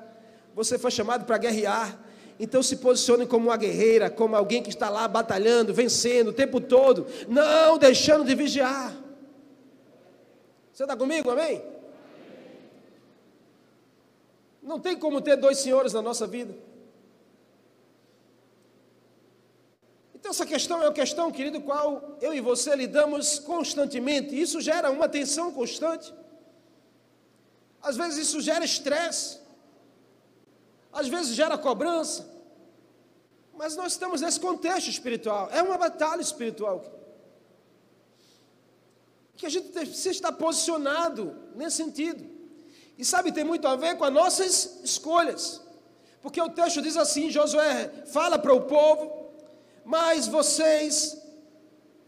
você 0.56 0.80
foi 0.80 0.90
chamado 0.90 1.26
para 1.26 1.38
guerrear. 1.38 2.00
Então 2.40 2.62
se 2.62 2.78
posicione 2.78 3.28
como 3.28 3.50
uma 3.50 3.58
guerreira, 3.58 4.10
como 4.10 4.36
alguém 4.36 4.64
que 4.64 4.70
está 4.70 4.90
lá 4.90 5.08
batalhando, 5.08 5.74
vencendo 5.74 6.30
o 6.30 6.34
tempo 6.34 6.60
todo, 6.60 7.06
não 7.28 7.78
deixando 7.78 8.26
de 8.26 8.34
vigiar. 8.34 8.96
Você 10.74 10.84
está 10.84 10.96
comigo, 10.96 11.30
amém? 11.32 11.77
Não 14.68 14.82
tem 14.82 14.98
como 15.00 15.22
ter 15.22 15.38
dois 15.38 15.60
senhores 15.60 15.94
na 15.94 16.02
nossa 16.02 16.28
vida. 16.28 16.54
Então, 20.14 20.32
essa 20.32 20.46
questão 20.46 20.82
é 20.84 20.88
uma 20.88 20.94
questão, 20.94 21.32
querido, 21.32 21.62
qual 21.62 22.18
eu 22.20 22.34
e 22.34 22.42
você 22.42 22.76
lidamos 22.76 23.40
constantemente. 23.40 24.38
Isso 24.38 24.60
gera 24.60 24.92
uma 24.92 25.08
tensão 25.08 25.54
constante. 25.54 26.14
Às 27.82 27.96
vezes, 27.96 28.28
isso 28.28 28.42
gera 28.42 28.66
estresse. 28.66 29.40
Às 30.92 31.08
vezes, 31.08 31.34
gera 31.34 31.58
cobrança. 31.58 32.30
Mas 33.54 33.78
nós 33.78 33.94
estamos 33.94 34.20
nesse 34.20 34.40
contexto 34.40 34.90
espiritual. 34.90 35.50
É 35.50 35.62
uma 35.62 35.78
batalha 35.78 36.20
espiritual. 36.20 36.84
Que 39.38 39.46
a 39.46 39.50
gente 39.50 39.70
precisa 39.70 40.10
estar 40.10 40.34
posicionado 40.34 41.34
nesse 41.56 41.78
sentido. 41.78 42.37
E 42.98 43.06
sabe, 43.06 43.32
tem 43.32 43.44
muito 43.44 43.68
a 43.68 43.76
ver 43.76 43.98
com 43.98 44.04
as 44.04 44.14
nossas 44.14 44.80
escolhas. 44.84 45.62
Porque 46.22 46.42
o 46.42 46.50
texto 46.50 46.82
diz 46.82 46.98
assim: 46.98 47.30
Josué 47.30 47.92
fala 48.08 48.40
para 48.40 48.54
o 48.54 48.62
povo 48.62 49.28
mas 49.88 50.28
vocês 50.28 51.18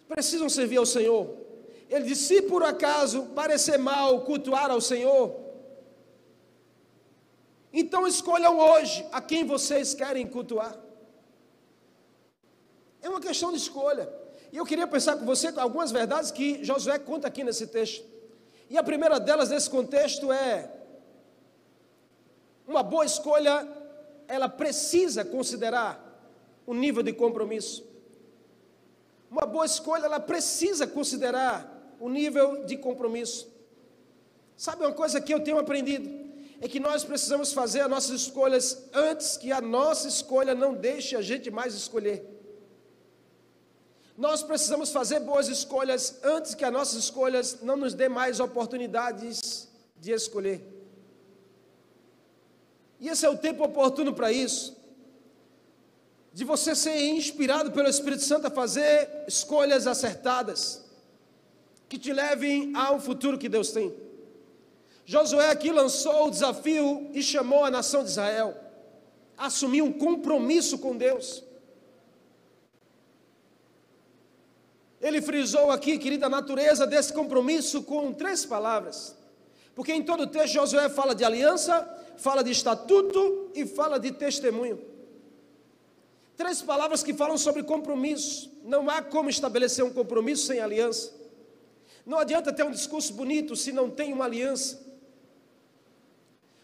precisam 0.06 0.50
servir 0.50 0.76
ao 0.76 0.86
Senhor. 0.86 1.34
Ele 1.90 2.04
disse: 2.04 2.24
se 2.24 2.42
por 2.42 2.62
acaso 2.62 3.28
parecer 3.28 3.78
mal 3.78 4.22
cultuar 4.26 4.70
ao 4.70 4.82
Senhor, 4.82 5.34
então 7.72 8.06
escolham 8.06 8.60
hoje 8.60 9.08
a 9.14 9.22
quem 9.22 9.46
vocês 9.46 9.94
querem 9.94 10.28
cultuar. 10.28 10.78
É 13.02 13.08
uma 13.08 13.22
questão 13.22 13.50
de 13.54 13.60
escolha. 13.60 14.12
E 14.52 14.58
eu 14.58 14.66
queria 14.66 14.86
pensar 14.86 15.16
com 15.16 15.26
você 15.26 15.48
algumas 15.56 15.90
verdades 15.90 16.32
que 16.32 16.62
Josué 16.62 17.00
conta 17.00 17.30
aqui 17.30 17.46
nesse 17.46 17.66
texto. 17.68 18.06
E 18.70 18.78
a 18.78 18.84
primeira 18.84 19.22
delas 19.22 19.52
nesse 19.52 19.70
contexto 19.70 20.34
é: 20.34 20.70
uma 22.70 22.84
boa 22.84 23.04
escolha, 23.04 23.68
ela 24.28 24.48
precisa 24.48 25.26
considerar 25.26 25.92
o 26.68 26.74
nível 26.76 27.02
de 27.02 27.12
compromisso. 27.12 27.84
Uma 29.32 29.44
boa 29.48 29.66
escolha, 29.66 30.06
ela 30.06 30.20
precisa 30.20 30.86
considerar 30.86 31.96
o 32.00 32.08
nível 32.08 32.64
de 32.66 32.78
compromisso. 32.78 33.52
Sabe 34.56 34.86
uma 34.86 34.94
coisa 34.94 35.20
que 35.20 35.34
eu 35.34 35.44
tenho 35.44 35.58
aprendido? 35.58 36.30
É 36.62 36.68
que 36.68 36.80
nós 36.80 37.04
precisamos 37.04 37.54
fazer 37.54 37.82
as 37.82 37.90
nossas 37.90 38.22
escolhas 38.22 38.88
antes 38.94 39.36
que 39.36 39.52
a 39.52 39.60
nossa 39.60 40.08
escolha 40.08 40.54
não 40.54 40.76
deixe 40.76 41.16
a 41.16 41.24
gente 41.24 41.50
mais 41.50 41.74
escolher. 41.74 42.24
Nós 44.16 44.44
precisamos 44.44 44.92
fazer 44.92 45.22
boas 45.22 45.48
escolhas 45.48 46.20
antes 46.24 46.54
que 46.54 46.64
as 46.64 46.72
nossas 46.72 47.06
escolhas 47.06 47.62
não 47.64 47.78
nos 47.78 47.96
dê 47.96 48.08
mais 48.08 48.40
oportunidades 48.40 49.68
de 49.98 50.12
escolher. 50.12 50.79
E 53.00 53.08
esse 53.08 53.26
é 53.26 53.30
o 53.30 53.38
tempo 53.38 53.64
oportuno 53.64 54.14
para 54.14 54.32
isso 54.32 54.80
de 56.32 56.46
você 56.46 56.76
ser 56.76 56.98
inspirado 57.10 57.72
pelo 57.72 57.90
Espírito 57.90 58.24
Santo 58.24 58.48
a 58.48 58.52
fazer 58.52 59.26
escolhas 59.28 59.88
acertadas, 59.88 60.86
que 61.88 61.98
te 61.98 62.14
levem 62.14 62.72
ao 62.76 63.00
futuro 63.00 63.38
que 63.38 63.50
Deus 63.50 63.72
tem. 63.72 63.94
Josué 65.06 65.50
aqui 65.50 65.72
lançou 65.72 66.28
o 66.28 66.30
desafio 66.30 67.10
e 67.14 67.24
chamou 67.24 67.66
a 67.66 67.72
nação 67.72 68.04
de 68.04 68.12
Israel 68.12 68.56
a 69.36 69.48
assumir 69.48 69.82
um 69.82 69.92
compromisso 69.92 70.78
com 70.78 70.96
Deus. 70.96 71.44
Ele 75.02 75.22
frisou 75.22 75.72
aqui, 75.72 75.98
querida, 75.98 76.28
a 76.28 76.30
natureza 76.30 76.86
desse 76.86 77.12
compromisso 77.12 77.82
com 77.84 78.14
três 78.14 78.46
palavras. 78.46 79.16
Porque 79.74 79.94
em 79.94 80.04
todo 80.04 80.24
o 80.24 80.28
texto 80.28 80.54
Josué 80.54 80.90
fala 80.90 81.16
de 81.16 81.24
aliança, 81.24 81.88
fala 82.20 82.44
de 82.44 82.52
estatuto 82.52 83.50
e 83.56 83.66
fala 83.66 84.00
de 84.00 84.12
testemunho. 84.12 84.80
Três 86.36 86.62
palavras 86.62 87.02
que 87.02 87.14
falam 87.14 87.38
sobre 87.38 87.64
compromisso. 87.64 88.52
Não 88.64 88.90
há 88.90 89.02
como 89.02 89.30
estabelecer 89.30 89.84
um 89.84 89.92
compromisso 89.92 90.46
sem 90.46 90.60
aliança. 90.60 91.14
Não 92.06 92.18
adianta 92.18 92.54
ter 92.54 92.64
um 92.64 92.72
discurso 92.72 93.14
bonito 93.14 93.56
se 93.56 93.72
não 93.72 93.90
tem 93.90 94.14
uma 94.14 94.26
aliança. 94.26 94.88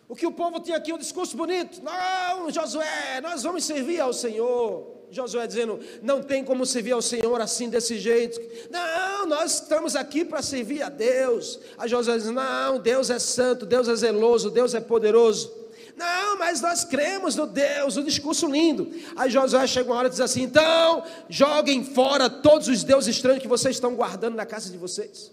O 0.08 0.16
que 0.16 0.26
o 0.26 0.32
povo 0.32 0.60
tinha 0.60 0.78
aqui, 0.78 0.94
um 0.94 0.98
discurso 0.98 1.36
bonito. 1.36 1.82
Não, 1.82 2.50
Josué, 2.52 3.20
nós 3.22 3.44
vamos 3.44 3.64
servir 3.64 4.00
ao 4.00 4.14
Senhor. 4.14 4.95
Josué 5.12 5.48
dizendo: 5.48 5.80
não 6.02 6.22
tem 6.22 6.44
como 6.44 6.66
servir 6.66 6.92
ao 6.92 7.02
Senhor 7.02 7.40
assim, 7.40 7.70
desse 7.70 7.98
jeito. 7.98 8.40
Não, 8.70 9.26
nós 9.26 9.62
estamos 9.62 9.96
aqui 9.96 10.26
para 10.26 10.42
servir 10.42 10.82
a 10.82 10.90
Deus. 10.90 11.60
A 11.78 11.88
Josué 11.88 12.18
diz: 12.18 12.26
não, 12.28 12.80
Deus 12.80 13.10
é 13.10 13.20
santo, 13.20 13.66
Deus 13.66 13.88
é 13.88 13.96
zeloso, 13.96 14.50
Deus 14.50 14.74
é 14.74 14.80
poderoso. 14.80 15.66
Não, 15.96 16.38
mas 16.38 16.60
nós 16.60 16.84
cremos 16.84 17.36
no 17.36 17.48
Deus, 17.48 17.96
o 17.96 18.04
discurso 18.04 18.48
lindo. 18.48 18.92
Aí 19.16 19.30
Josué 19.30 19.66
chega 19.66 19.90
uma 19.90 19.98
hora 19.98 20.08
e 20.08 20.12
diz 20.12 20.20
assim: 20.20 20.44
então, 20.44 21.04
joguem 21.30 21.84
fora 21.84 22.30
todos 22.30 22.68
os 22.68 22.84
deuses 22.84 23.16
estranhos 23.16 23.42
que 23.42 23.48
vocês 23.48 23.76
estão 23.76 23.96
guardando 23.96 24.36
na 24.36 24.46
casa 24.46 24.70
de 24.70 24.78
vocês. 24.78 25.32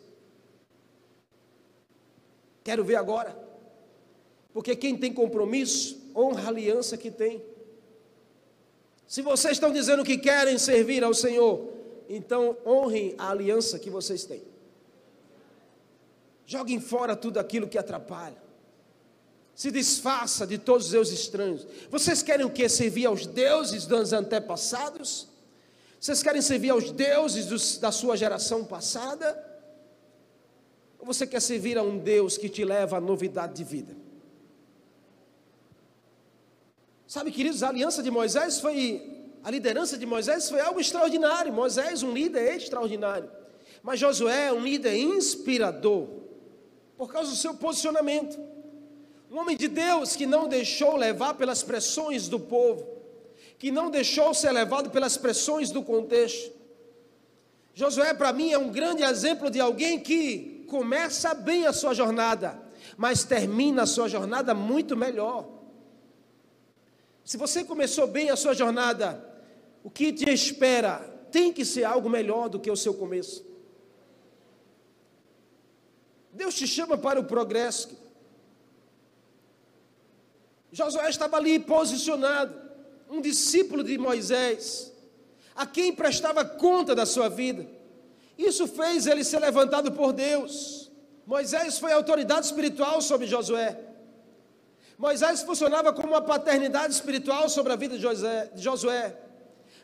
Quero 2.62 2.85
ver 2.85 2.97
agora. 2.97 3.37
Porque 4.52 4.76
quem 4.76 4.97
tem 4.97 5.12
compromisso, 5.12 6.11
honra 6.14 6.45
a 6.45 6.49
aliança 6.49 6.97
que 6.97 7.11
tem. 7.11 7.43
Se 9.12 9.21
vocês 9.21 9.52
estão 9.52 9.71
dizendo 9.71 10.02
que 10.02 10.16
querem 10.16 10.57
servir 10.57 11.04
ao 11.04 11.12
Senhor, 11.12 11.69
então 12.09 12.57
honrem 12.64 13.14
a 13.19 13.28
aliança 13.28 13.78
que 13.78 13.90
vocês 13.90 14.25
têm. 14.25 14.42
Joguem 16.47 16.81
fora 16.81 17.14
tudo 17.14 17.37
aquilo 17.37 17.69
que 17.69 17.76
atrapalha. 17.76 18.42
Se 19.54 19.71
desfaça 19.71 20.47
de 20.47 20.57
todos 20.57 20.87
os 20.87 20.92
deuses 20.92 21.21
estranhos. 21.21 21.66
Vocês 21.90 22.23
querem 22.23 22.47
o 22.47 22.49
que? 22.49 22.66
Servir 22.71 23.04
aos 23.04 23.26
deuses 23.26 23.85
dos 23.85 24.14
antepassados? 24.14 25.28
Vocês 26.00 26.23
querem 26.23 26.40
servir 26.40 26.71
aos 26.71 26.90
deuses 26.90 27.45
dos, 27.45 27.76
da 27.76 27.92
sua 27.92 28.16
geração 28.16 28.64
passada? 28.64 29.28
Ou 30.99 31.04
você 31.04 31.26
quer 31.26 31.42
servir 31.42 31.76
a 31.76 31.83
um 31.83 31.99
Deus 31.99 32.38
que 32.38 32.49
te 32.49 32.64
leva 32.64 32.97
à 32.97 33.00
novidade 33.00 33.52
de 33.57 33.62
vida? 33.62 34.01
Sabe, 37.12 37.31
queridos, 37.31 37.62
a 37.62 37.69
aliança 37.69 38.02
de 38.02 38.11
Moisés 38.11 38.59
foi, 38.59 39.26
a 39.45 39.50
liderança 39.50 39.99
de 39.99 40.07
Moisés 40.07 40.49
foi 40.49 40.62
algo 40.62 40.81
extraordinário. 40.81 41.52
Moisés, 41.52 42.02
um 42.02 42.11
líder 42.11 42.57
extraordinário. 42.57 43.31
Mas 43.83 44.00
Josué 44.00 44.50
um 44.50 44.61
líder 44.61 44.97
inspirador, 44.97 46.09
por 46.97 47.12
causa 47.12 47.28
do 47.28 47.37
seu 47.37 47.52
posicionamento. 47.52 48.40
Um 49.31 49.38
homem 49.38 49.59
de 49.59 49.69
Deus 49.69 50.16
que 50.16 50.25
não 50.25 50.49
deixou 50.49 50.97
levar 50.97 51.35
pelas 51.35 51.62
pressões 51.62 52.31
do 52.31 52.40
povo, 52.40 52.87
que 53.59 53.71
não 53.71 53.90
deixou 53.90 54.33
ser 54.33 54.50
levado 54.50 54.88
pelas 54.88 55.19
pressões 55.19 55.71
do 55.71 55.83
contexto. 55.83 56.50
Josué, 57.75 58.14
para 58.14 58.33
mim, 58.33 58.52
é 58.52 58.59
um 58.59 58.71
grande 58.71 59.02
exemplo 59.02 59.50
de 59.50 59.61
alguém 59.61 60.00
que 60.00 60.64
começa 60.66 61.35
bem 61.35 61.66
a 61.66 61.75
sua 61.75 61.92
jornada, 61.92 62.59
mas 62.97 63.23
termina 63.23 63.83
a 63.83 63.87
sua 63.87 64.09
jornada 64.09 64.54
muito 64.54 64.97
melhor. 64.97 65.61
Se 67.25 67.37
você 67.37 67.64
começou 67.64 68.07
bem 68.07 68.31
a 68.31 68.37
sua 68.37 68.55
jornada, 68.55 69.25
o 69.83 69.91
que 69.91 70.12
te 70.12 70.29
espera 70.31 70.99
tem 71.31 71.52
que 71.52 71.64
ser 71.64 71.85
algo 71.85 72.09
melhor 72.11 72.49
do 72.49 72.61
que 72.61 72.71
o 72.71 72.76
seu 72.76 72.95
começo. 72.95 73.45
Deus 76.33 76.55
te 76.55 76.67
chama 76.67 76.97
para 76.97 77.21
o 77.21 77.25
progresso. 77.25 77.91
Josué 80.71 81.09
estava 81.11 81.37
ali 81.37 81.59
posicionado, 81.59 82.55
um 83.11 83.21
discípulo 83.21 83.85
de 83.85 83.99
Moisés, 83.99 84.91
a 85.55 85.67
quem 85.67 85.95
prestava 85.95 86.45
conta 86.45 86.95
da 86.95 87.05
sua 87.05 87.29
vida. 87.29 87.69
Isso 88.38 88.67
fez 88.67 89.07
ele 89.07 89.23
ser 89.23 89.38
levantado 89.38 89.93
por 89.93 90.12
Deus. 90.12 90.91
Moisés 91.26 91.79
foi 91.79 91.93
autoridade 91.93 92.47
espiritual 92.47 93.02
sobre 93.02 93.26
Josué. 93.26 93.92
Moisés 94.99 95.43
funcionava 95.43 95.93
como 95.93 96.09
uma 96.09 96.21
paternidade 96.21 96.93
espiritual 96.93 97.49
sobre 97.49 97.73
a 97.73 97.77
vida 97.77 97.97
de 97.97 98.63
Josué, 98.63 99.17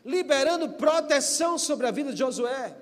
liberando 0.05 0.69
proteção 0.69 1.57
sobre 1.57 1.87
a 1.87 1.91
vida 1.91 2.11
de 2.11 2.19
Josué, 2.19 2.75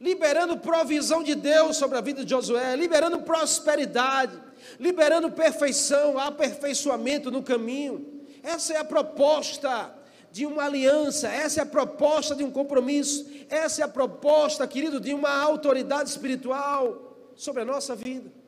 liberando 0.00 0.58
provisão 0.58 1.22
de 1.22 1.34
Deus 1.34 1.76
sobre 1.76 1.98
a 1.98 2.00
vida 2.00 2.24
de 2.24 2.30
Josué, 2.30 2.76
liberando 2.76 3.20
prosperidade, 3.20 4.38
liberando 4.78 5.30
perfeição, 5.30 6.18
aperfeiçoamento 6.18 7.30
no 7.30 7.42
caminho. 7.42 8.24
Essa 8.42 8.74
é 8.74 8.76
a 8.78 8.84
proposta 8.84 9.94
de 10.32 10.46
uma 10.46 10.64
aliança, 10.64 11.28
essa 11.28 11.60
é 11.60 11.62
a 11.62 11.66
proposta 11.66 12.34
de 12.34 12.44
um 12.44 12.50
compromisso, 12.50 13.26
essa 13.48 13.82
é 13.82 13.84
a 13.84 13.88
proposta, 13.88 14.66
querido, 14.66 15.00
de 15.00 15.12
uma 15.12 15.42
autoridade 15.42 16.08
espiritual 16.08 17.32
sobre 17.34 17.62
a 17.62 17.64
nossa 17.64 17.96
vida. 17.96 18.39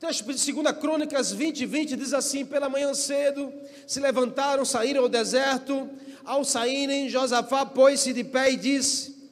Texto 0.00 0.24
de 0.32 0.52
2 0.52 0.78
Crônicas 0.78 1.30
20, 1.30 1.66
20 1.66 1.94
diz 1.94 2.14
assim: 2.14 2.46
Pela 2.46 2.70
manhã 2.70 2.94
cedo 2.94 3.52
se 3.86 4.00
levantaram, 4.00 4.64
saíram 4.64 5.02
ao 5.02 5.08
deserto. 5.10 5.90
Ao 6.24 6.42
saírem, 6.42 7.08
Josafá 7.10 7.66
pôs-se 7.66 8.14
de 8.14 8.24
pé 8.24 8.50
e 8.50 8.56
disse: 8.56 9.30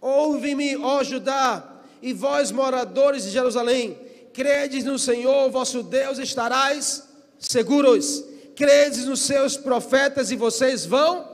Ouve-me, 0.00 0.74
ó 0.78 1.02
Judá, 1.04 1.82
e 2.00 2.14
vós, 2.14 2.50
moradores 2.50 3.24
de 3.24 3.30
Jerusalém, 3.30 3.98
credes 4.32 4.84
no 4.84 4.98
Senhor 4.98 5.50
vosso 5.50 5.82
Deus, 5.82 6.18
estarás 6.18 7.06
seguros. 7.38 8.24
Credes 8.54 9.04
nos 9.04 9.20
seus 9.20 9.54
profetas 9.58 10.30
e 10.30 10.36
vocês 10.36 10.86
vão 10.86 11.28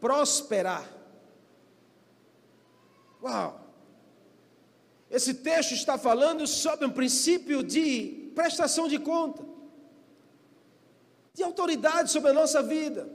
prosperar. 0.00 0.88
Uau! 3.20 3.63
Esse 5.16 5.32
texto 5.32 5.72
está 5.72 5.96
falando 5.96 6.44
sobre 6.44 6.86
um 6.86 6.90
princípio 6.90 7.62
de 7.62 8.30
prestação 8.34 8.88
de 8.88 8.98
conta, 8.98 9.44
de 11.32 11.42
autoridade 11.44 12.10
sobre 12.10 12.30
a 12.30 12.34
nossa 12.34 12.60
vida. 12.60 13.08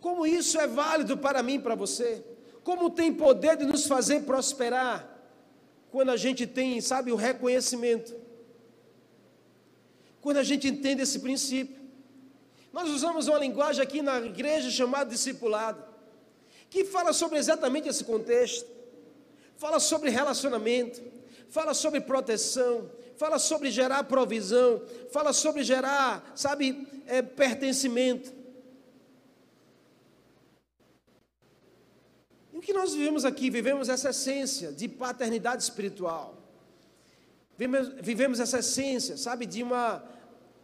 Como 0.00 0.26
isso 0.26 0.58
é 0.58 0.66
válido 0.66 1.16
para 1.16 1.40
mim 1.40 1.54
e 1.54 1.58
para 1.60 1.76
você? 1.76 2.24
Como 2.64 2.90
tem 2.90 3.14
poder 3.14 3.56
de 3.56 3.64
nos 3.64 3.86
fazer 3.86 4.22
prosperar 4.22 5.08
quando 5.92 6.10
a 6.10 6.16
gente 6.16 6.48
tem, 6.48 6.80
sabe, 6.80 7.12
o 7.12 7.16
reconhecimento 7.16 8.12
quando 10.20 10.38
a 10.38 10.42
gente 10.42 10.66
entende 10.66 11.02
esse 11.02 11.20
princípio. 11.20 11.80
Nós 12.72 12.90
usamos 12.90 13.28
uma 13.28 13.38
linguagem 13.38 13.80
aqui 13.80 14.02
na 14.02 14.18
igreja 14.18 14.68
chamada 14.72 15.08
discipulado, 15.08 15.80
que 16.68 16.84
fala 16.84 17.12
sobre 17.12 17.38
exatamente 17.38 17.88
esse 17.88 18.02
contexto, 18.02 18.68
fala 19.56 19.80
sobre 19.80 20.10
relacionamento, 20.10 21.02
fala 21.48 21.74
sobre 21.74 22.00
proteção, 22.00 22.90
fala 23.16 23.38
sobre 23.38 23.70
gerar 23.70 24.04
provisão, 24.04 24.82
fala 25.10 25.32
sobre 25.32 25.64
gerar, 25.64 26.32
sabe, 26.34 26.86
é, 27.06 27.22
pertencimento. 27.22 28.32
E 32.52 32.58
o 32.58 32.60
que 32.60 32.72
nós 32.72 32.94
vivemos 32.94 33.24
aqui? 33.24 33.50
Vivemos 33.50 33.88
essa 33.88 34.10
essência 34.10 34.72
de 34.72 34.88
paternidade 34.88 35.62
espiritual. 35.62 36.36
Vivemos, 37.56 37.94
vivemos 38.00 38.40
essa 38.40 38.58
essência, 38.58 39.16
sabe, 39.16 39.46
de 39.46 39.62
uma 39.62 40.16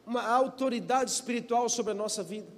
uma 0.06 0.26
autoridade 0.26 1.10
espiritual 1.10 1.68
sobre 1.68 1.92
a 1.92 1.94
nossa 1.94 2.22
vida. 2.22 2.48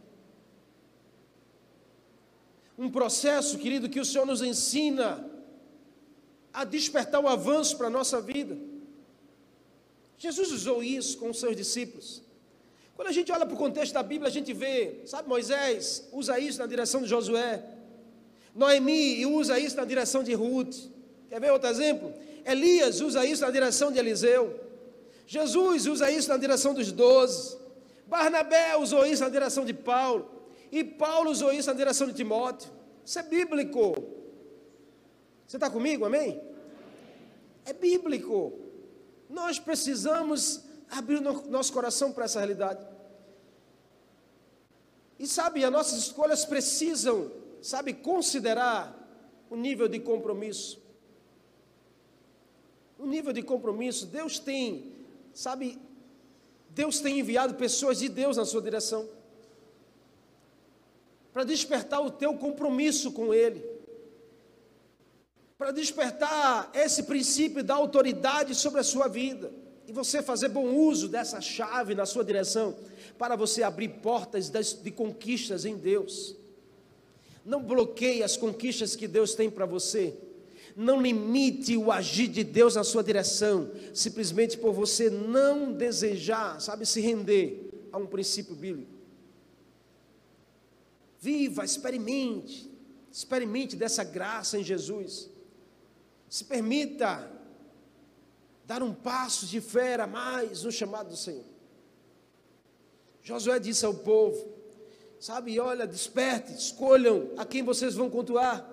Um 2.77 2.91
processo, 2.91 3.59
querido, 3.59 3.89
que 3.89 4.01
o 4.01 4.05
Senhor 4.05 4.27
nos 4.27 4.43
ensina 4.43 5.31
a 6.55 6.65
despertar 6.65 7.21
o 7.21 7.29
avanço 7.29 7.77
para 7.77 7.89
a 7.89 7.91
nossa 7.91 8.21
vida. 8.21 8.57
Jesus 10.17 10.53
usou 10.53 10.83
isso 10.83 11.19
com 11.19 11.31
os 11.31 11.41
seus 11.41 11.57
discípulos. 11.57 12.23
Quando 12.95 13.09
a 13.09 13.13
gente 13.13 13.33
olha 13.33 13.45
para 13.45 13.55
o 13.55 13.59
contexto 13.59 13.93
da 13.93 14.03
Bíblia, 14.05 14.29
a 14.29 14.33
gente 14.33 14.53
vê, 14.53 15.01
sabe, 15.05 15.29
Moisés 15.29 16.09
usa 16.13 16.39
isso 16.39 16.61
na 16.61 16.67
direção 16.67 17.03
de 17.03 17.09
Josué, 17.09 17.63
Noemi 18.55 19.27
usa 19.27 19.59
isso 19.59 19.77
na 19.77 19.85
direção 19.85 20.23
de 20.23 20.33
Ruth. 20.33 20.77
Quer 21.29 21.41
ver 21.41 21.51
outro 21.51 21.69
exemplo? 21.69 22.15
Elias 22.47 23.01
usa 23.01 23.27
isso 23.27 23.43
na 23.43 23.51
direção 23.51 23.91
de 23.91 23.99
Eliseu. 23.99 24.61
Jesus 25.27 25.87
usa 25.87 26.09
isso 26.09 26.29
na 26.29 26.37
direção 26.37 26.73
dos 26.73 26.93
doze. 26.93 27.57
Barnabé 28.07 28.77
usou 28.77 29.05
isso 29.05 29.25
na 29.25 29.29
direção 29.29 29.65
de 29.65 29.75
Paulo. 29.75 30.31
E 30.71 30.85
Paulo 30.85 31.31
usou 31.31 31.53
isso 31.53 31.69
na 31.69 31.75
direção 31.75 32.07
de 32.07 32.13
Timóteo. 32.13 32.71
Isso 33.05 33.19
é 33.19 33.23
bíblico. 33.23 34.14
Você 35.47 35.57
está 35.57 35.71
comigo, 35.71 36.05
amém? 36.05 36.41
É 37.65 37.73
bíblico. 37.73 38.53
Nós 39.29 39.59
precisamos 39.59 40.65
abrir 40.91 41.21
nosso 41.21 41.73
coração 41.73 42.13
para 42.13 42.25
essa 42.25 42.39
realidade. 42.39 42.87
E 45.19 45.27
sabe, 45.27 45.65
as 45.65 45.73
nossas 45.73 45.99
escolhas 45.99 46.45
precisam, 46.45 47.31
sabe, 47.63 47.95
considerar 47.95 49.01
o 49.49 49.57
nível 49.57 49.89
de 49.89 50.01
compromisso. 50.01 50.83
O 52.99 53.07
nível 53.07 53.33
de 53.33 53.43
compromisso, 53.43 54.07
Deus 54.07 54.39
tem 54.39 54.95
Sabe, 55.35 55.77
Deus 56.71 57.01
tem 57.01 57.19
enviado 57.19 57.55
pessoas 57.55 57.99
de 57.99 58.09
Deus 58.09 58.37
na 58.37 58.45
sua 58.45 58.63
direção 58.63 59.09
para 61.33 61.43
despertar 61.43 62.01
o 62.01 62.13
teu 62.13 62.35
compromisso 62.39 63.11
com 63.11 63.35
Ele, 63.35 63.59
para 65.57 65.71
despertar 65.71 66.71
esse 66.75 67.05
princípio 67.05 67.63
da 67.63 67.75
autoridade 67.75 68.55
sobre 68.55 68.81
a 68.81 68.85
sua 68.85 69.09
vida 69.09 69.53
e 69.87 69.93
você 69.93 70.23
fazer 70.23 70.49
bom 70.49 70.75
uso 70.75 71.09
dessa 71.09 71.41
chave 71.41 71.95
na 71.95 72.07
sua 72.07 72.25
direção 72.25 72.77
para 73.19 73.37
você 73.37 73.63
abrir 73.63 73.89
portas 73.89 74.51
de 74.51 74.91
conquistas 74.91 75.65
em 75.65 75.77
Deus. 75.77 76.35
Não 77.45 77.63
bloqueie 77.63 78.23
as 78.23 78.37
conquistas 78.37 78.97
que 78.97 79.07
Deus 79.07 79.35
tem 79.35 79.51
para 79.51 79.67
você. 79.67 80.15
Não 80.75 81.01
limite 81.01 81.77
o 81.77 81.93
agir 81.93 82.27
de 82.27 82.43
Deus 82.43 82.75
na 82.75 82.83
sua 82.83 83.05
direção, 83.05 83.71
simplesmente 83.93 84.59
por 84.59 84.73
você 84.73 85.09
não 85.09 85.73
desejar, 85.73 86.61
sabe, 86.61 86.85
se 86.85 87.01
render 87.01 87.89
a 87.93 87.99
um 87.99 88.07
princípio 88.07 88.57
bíblico. 88.57 88.91
Viva, 91.21 91.65
experimente, 91.65 92.69
experimente 93.13 93.77
dessa 93.77 94.03
graça 94.03 94.59
em 94.59 94.65
Jesus. 94.65 95.31
Se 96.35 96.43
permita 96.43 97.31
dar 98.65 98.83
um 98.83 98.93
passo 98.93 99.47
de 99.47 99.61
fé 99.61 99.95
a 99.95 100.05
mais 100.05 100.65
no 100.65 100.73
chamado 100.73 101.11
do 101.11 101.17
Senhor. 101.17 101.45
Josué 103.23 103.61
disse 103.61 103.87
ao 103.87 103.95
povo: 103.95 104.45
Sabe, 105.21 105.61
olha, 105.61 105.87
desperte, 105.87 106.53
escolham 106.53 107.31
a 107.37 107.45
quem 107.45 107.63
vocês 107.63 107.95
vão 107.95 108.11
cultuar 108.11 108.69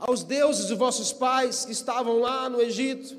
aos 0.00 0.24
deuses 0.24 0.66
dos 0.66 0.76
vossos 0.76 1.12
pais 1.12 1.64
que 1.64 1.70
estavam 1.70 2.18
lá 2.18 2.50
no 2.50 2.60
Egito, 2.60 3.16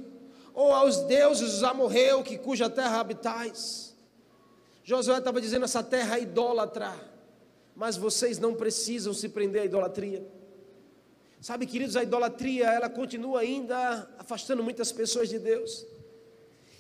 ou 0.53 0.73
aos 0.73 0.97
deuses 1.03 1.53
dos 1.53 1.63
amorreu 1.63 2.25
que 2.25 2.37
cuja 2.37 2.69
terra 2.69 2.99
habitais. 2.99 3.95
Josué 4.83 5.17
estava 5.17 5.39
dizendo: 5.39 5.63
essa 5.63 5.81
terra 5.81 6.17
é 6.17 6.23
idólatra, 6.23 6.93
mas 7.73 7.95
vocês 7.95 8.37
não 8.37 8.53
precisam 8.53 9.13
se 9.13 9.29
prender 9.29 9.61
à 9.61 9.65
idolatria. 9.65 10.27
Sabe, 11.39 11.65
queridos, 11.65 11.95
a 11.95 12.03
idolatria 12.03 12.65
ela 12.65 12.89
continua 12.89 13.41
ainda 13.41 14.09
afastando 14.17 14.63
muitas 14.63 14.91
pessoas 14.91 15.29
de 15.29 15.39
Deus. 15.39 15.85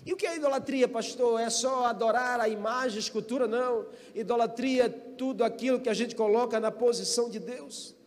E 0.05 0.13
o 0.13 0.17
que 0.17 0.25
é 0.25 0.35
idolatria, 0.37 0.87
pastor? 0.87 1.39
É 1.39 1.49
só 1.49 1.85
adorar 1.85 2.39
a 2.39 2.47
imagem, 2.47 2.97
a 2.97 2.99
escultura? 2.99 3.47
Não. 3.47 3.87
Idolatria 4.15 4.85
é 4.85 4.89
tudo 4.89 5.43
aquilo 5.43 5.79
que 5.79 5.89
a 5.89 5.93
gente 5.93 6.15
coloca 6.15 6.59
na 6.59 6.71
posição 6.71 7.29
de 7.29 7.39
Deus 7.39 7.97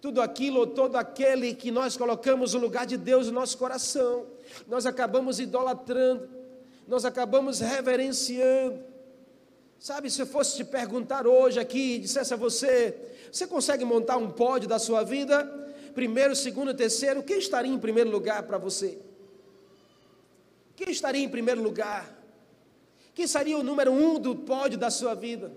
tudo 0.00 0.20
aquilo 0.20 0.66
todo 0.66 0.96
aquele 0.96 1.54
que 1.54 1.70
nós 1.70 1.96
colocamos 1.96 2.54
no 2.54 2.60
lugar 2.60 2.86
de 2.86 2.96
Deus 2.96 3.26
no 3.26 3.32
nosso 3.32 3.58
coração, 3.58 4.26
nós 4.66 4.86
acabamos 4.86 5.40
idolatrando, 5.40 6.28
nós 6.86 7.04
acabamos 7.04 7.60
reverenciando. 7.60 8.84
Sabe, 9.78 10.10
se 10.10 10.20
eu 10.20 10.26
fosse 10.26 10.56
te 10.56 10.64
perguntar 10.64 11.26
hoje 11.26 11.60
aqui, 11.60 11.98
dissesse 11.98 12.34
a 12.34 12.36
você, 12.36 12.96
você 13.30 13.46
consegue 13.46 13.84
montar 13.84 14.16
um 14.16 14.30
pódio 14.30 14.68
da 14.68 14.78
sua 14.78 15.02
vida? 15.02 15.44
Primeiro, 15.94 16.34
segundo, 16.36 16.74
terceiro, 16.74 17.22
quem 17.22 17.38
estaria 17.38 17.72
em 17.72 17.78
primeiro 17.78 18.10
lugar 18.10 18.44
para 18.44 18.58
você? 18.58 18.98
Quem 20.76 20.90
estaria 20.90 21.24
em 21.24 21.28
primeiro 21.28 21.62
lugar? 21.62 22.16
Quem 23.14 23.26
seria 23.26 23.58
o 23.58 23.64
número 23.64 23.90
um 23.90 24.18
do 24.18 24.36
pódio 24.36 24.78
da 24.78 24.90
sua 24.90 25.14
vida? 25.14 25.52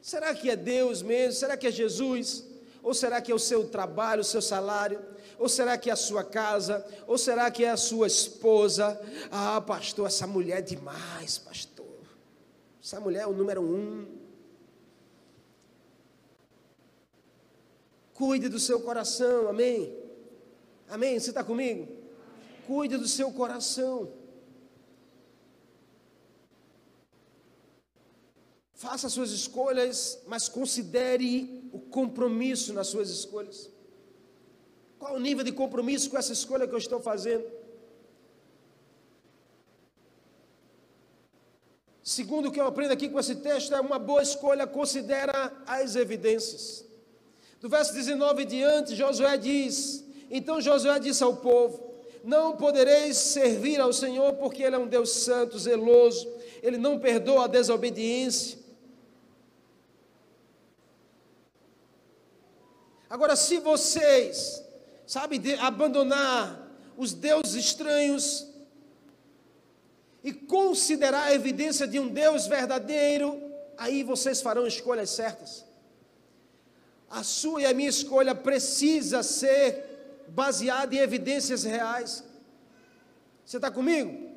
Será 0.00 0.34
que 0.34 0.50
é 0.50 0.56
Deus 0.56 1.00
mesmo? 1.00 1.40
Será 1.40 1.56
que 1.56 1.66
é 1.66 1.70
Jesus? 1.70 2.44
Ou 2.82 2.92
será 2.92 3.20
que 3.20 3.32
é 3.32 3.34
o 3.34 3.38
seu 3.38 3.68
trabalho, 3.68 4.20
o 4.20 4.24
seu 4.24 4.42
salário? 4.42 5.00
Ou 5.38 5.48
será 5.48 5.78
que 5.78 5.88
é 5.88 5.92
a 5.92 5.96
sua 5.96 6.22
casa? 6.22 6.84
Ou 7.06 7.16
será 7.16 7.50
que 7.50 7.64
é 7.64 7.70
a 7.70 7.76
sua 7.76 8.06
esposa? 8.06 9.00
Ah, 9.30 9.60
pastor, 9.60 10.06
essa 10.06 10.26
mulher 10.26 10.58
é 10.58 10.60
demais, 10.62 11.38
pastor. 11.38 11.86
Essa 12.82 13.00
mulher 13.00 13.22
é 13.22 13.26
o 13.26 13.32
número 13.32 13.62
um. 13.62 14.21
Cuide 18.22 18.48
do 18.48 18.60
seu 18.60 18.78
coração, 18.80 19.48
amém? 19.48 19.98
Amém? 20.88 21.18
Você 21.18 21.30
está 21.30 21.42
comigo? 21.42 21.88
Cuide 22.68 22.96
do 22.96 23.08
seu 23.08 23.32
coração. 23.32 24.12
Faça 28.74 29.08
suas 29.08 29.32
escolhas, 29.32 30.20
mas 30.28 30.48
considere 30.48 31.68
o 31.72 31.80
compromisso 31.80 32.72
nas 32.72 32.86
suas 32.86 33.10
escolhas. 33.10 33.68
Qual 35.00 35.16
o 35.16 35.18
nível 35.18 35.42
de 35.42 35.50
compromisso 35.50 36.08
com 36.08 36.16
essa 36.16 36.32
escolha 36.32 36.68
que 36.68 36.74
eu 36.74 36.78
estou 36.78 37.00
fazendo? 37.00 37.44
Segundo 42.04 42.50
o 42.50 42.52
que 42.52 42.60
eu 42.60 42.68
aprendo 42.68 42.92
aqui 42.92 43.08
com 43.08 43.18
esse 43.18 43.34
texto, 43.34 43.74
é 43.74 43.80
uma 43.80 43.98
boa 43.98 44.22
escolha, 44.22 44.64
considera 44.64 45.52
as 45.66 45.96
evidências. 45.96 46.91
Do 47.62 47.68
verso 47.68 47.94
19 47.94 48.42
em 48.42 48.46
diante, 48.46 48.94
Josué 48.94 49.38
diz: 49.38 50.04
Então 50.30 50.60
Josué 50.60 50.98
disse 50.98 51.24
ao 51.24 51.36
povo: 51.36 51.94
Não 52.22 52.56
podereis 52.56 53.16
servir 53.16 53.80
ao 53.80 53.92
Senhor, 53.92 54.34
porque 54.34 54.62
Ele 54.62 54.76
é 54.76 54.78
um 54.78 54.86
Deus 54.86 55.10
santo, 55.10 55.58
zeloso, 55.58 56.28
Ele 56.62 56.76
não 56.76 56.98
perdoa 56.98 57.44
a 57.44 57.48
desobediência 57.48 58.62
Agora, 63.12 63.36
se 63.36 63.58
vocês, 63.58 64.64
sabe, 65.06 65.38
abandonar 65.60 66.66
os 66.96 67.12
deuses 67.12 67.66
estranhos 67.66 68.48
e 70.24 70.32
considerar 70.32 71.24
a 71.24 71.34
evidência 71.34 71.86
de 71.86 72.00
um 72.00 72.08
Deus 72.08 72.46
verdadeiro, 72.46 73.38
aí 73.76 74.02
vocês 74.02 74.40
farão 74.40 74.66
escolhas 74.66 75.10
certas. 75.10 75.62
A 77.12 77.22
sua 77.22 77.60
e 77.60 77.66
a 77.66 77.74
minha 77.74 77.90
escolha 77.90 78.34
precisa 78.34 79.22
ser 79.22 80.24
baseada 80.28 80.94
em 80.94 80.98
evidências 80.98 81.62
reais. 81.62 82.24
Você 83.44 83.58
está 83.58 83.70
comigo? 83.70 84.30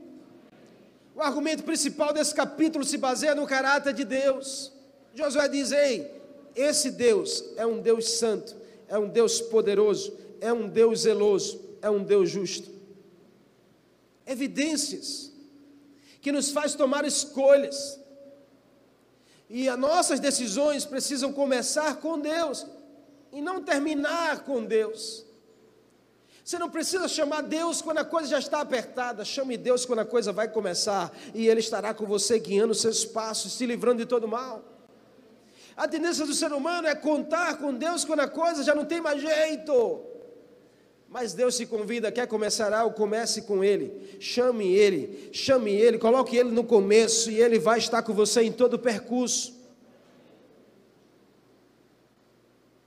O 1.16 1.22
argumento 1.22 1.64
principal 1.64 2.12
desse 2.12 2.36
capítulo 2.36 2.84
se 2.84 2.98
baseia 2.98 3.34
no 3.34 3.48
caráter 3.48 3.94
de 3.94 4.04
Deus. 4.04 4.74
Josué 5.14 5.48
diz: 5.48 5.72
Ei, 5.72 6.12
esse 6.54 6.92
Deus 6.92 7.46
é 7.56 7.66
um 7.66 7.80
Deus 7.80 8.10
santo, 8.10 8.54
é 8.90 8.98
um 8.98 9.08
Deus 9.08 9.40
poderoso, 9.40 10.14
é 10.42 10.52
um 10.52 10.68
Deus 10.68 11.04
zeloso, 11.04 11.62
é 11.82 11.90
um 11.90 12.04
Deus 12.04 12.30
justo. 12.30 12.70
Evidências 14.28 15.32
que 16.20 16.30
nos 16.30 16.52
faz 16.52 16.76
tomar 16.76 17.06
escolhas. 17.06 17.98
E 19.58 19.70
as 19.70 19.80
nossas 19.80 20.20
decisões 20.20 20.84
precisam 20.84 21.32
começar 21.32 21.96
com 22.02 22.20
Deus 22.20 22.68
e 23.32 23.42
não 23.42 23.64
terminar 23.64 24.40
com 24.40 24.66
Deus. 24.66 25.26
Você 26.44 26.60
não 26.60 26.70
precisa 26.70 27.08
chamar 27.08 27.42
Deus 27.42 27.82
quando 27.82 28.00
a 28.00 28.04
coisa 28.04 28.28
já 28.28 28.40
está 28.40 28.60
apertada. 28.60 29.24
Chame 29.24 29.56
Deus 29.56 29.86
quando 29.86 30.00
a 30.00 30.06
coisa 30.06 30.34
vai 30.34 30.50
começar. 30.50 31.10
E 31.34 31.48
Ele 31.48 31.62
estará 31.62 31.94
com 31.94 32.06
você, 32.06 32.38
guiando 32.38 32.74
os 32.74 32.82
seus 32.82 33.06
passos, 33.06 33.54
se 33.54 33.66
livrando 33.66 34.00
de 34.00 34.06
todo 34.06 34.28
mal. 34.28 34.62
A 35.78 35.88
tendência 35.88 36.26
do 36.26 36.34
ser 36.34 36.52
humano 36.52 36.90
é 36.90 36.94
contar 36.94 37.58
com 37.58 37.74
Deus 37.74 38.04
quando 38.04 38.20
a 38.20 38.28
coisa 38.28 38.62
já 38.62 38.76
não 38.76 38.84
tem 38.84 39.00
mais 39.00 39.22
jeito. 39.22 40.15
Mas 41.10 41.34
Deus 41.34 41.56
se 41.56 41.66
convida, 41.66 42.12
quer 42.12 42.28
começar 42.28 42.74
algo, 42.74 42.96
comece 42.96 43.44
com 43.44 43.64
Ele. 43.64 44.18
Chame 44.20 44.74
Ele, 44.74 45.30
chame 45.32 45.72
Ele, 45.72 45.98
coloque 45.98 46.36
Ele 46.36 46.52
no 46.52 46.64
começo 46.64 47.32
e 47.32 47.40
Ele 47.40 47.58
vai 47.58 47.80
estar 47.80 48.02
com 48.02 48.14
você 48.14 48.42
em 48.42 48.52
todo 48.52 48.74
o 48.74 48.80
percurso. 48.80 49.56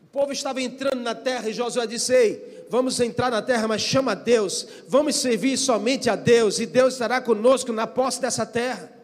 O 0.02 0.07
povo 0.11 0.33
estava 0.33 0.61
entrando 0.61 1.00
na 1.00 1.14
terra 1.14 1.48
e 1.48 1.52
Josué 1.52 1.87
disse: 1.87 2.12
Ei, 2.14 2.66
vamos 2.68 2.98
entrar 3.00 3.31
na 3.31 3.42
terra, 3.42 3.68
mas 3.68 3.83
chama 3.83 4.12
a 4.12 4.14
Deus, 4.14 4.66
vamos 4.88 5.16
servir 5.16 5.57
somente 5.57 6.11
a 6.11 6.16
Deus 6.16 6.59
e 6.59 6.66
Deus 6.66 6.94
estará 6.94 7.20
conosco 7.20 7.72
na 7.72 7.87
posse 7.87 8.20
dessa 8.20 8.44
terra. 8.44 8.97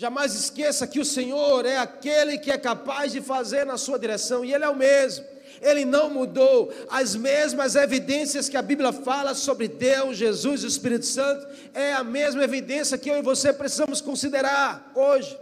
Jamais 0.00 0.32
esqueça 0.32 0.86
que 0.86 1.00
o 1.00 1.04
Senhor 1.04 1.66
é 1.66 1.76
aquele 1.76 2.38
que 2.38 2.52
é 2.52 2.56
capaz 2.56 3.10
de 3.10 3.20
fazer 3.20 3.66
na 3.66 3.76
sua 3.76 3.98
direção, 3.98 4.44
e 4.44 4.54
Ele 4.54 4.62
é 4.62 4.68
o 4.68 4.76
mesmo. 4.76 5.24
Ele 5.60 5.84
não 5.84 6.08
mudou. 6.08 6.72
As 6.88 7.16
mesmas 7.16 7.74
evidências 7.74 8.48
que 8.48 8.56
a 8.56 8.62
Bíblia 8.62 8.92
fala 8.92 9.34
sobre 9.34 9.66
Deus, 9.66 10.16
Jesus 10.16 10.62
e 10.62 10.66
o 10.66 10.68
Espírito 10.68 11.04
Santo, 11.04 11.48
é 11.74 11.92
a 11.94 12.04
mesma 12.04 12.44
evidência 12.44 12.96
que 12.96 13.10
eu 13.10 13.16
e 13.16 13.22
você 13.22 13.52
precisamos 13.52 14.00
considerar 14.00 14.88
hoje. 14.94 15.36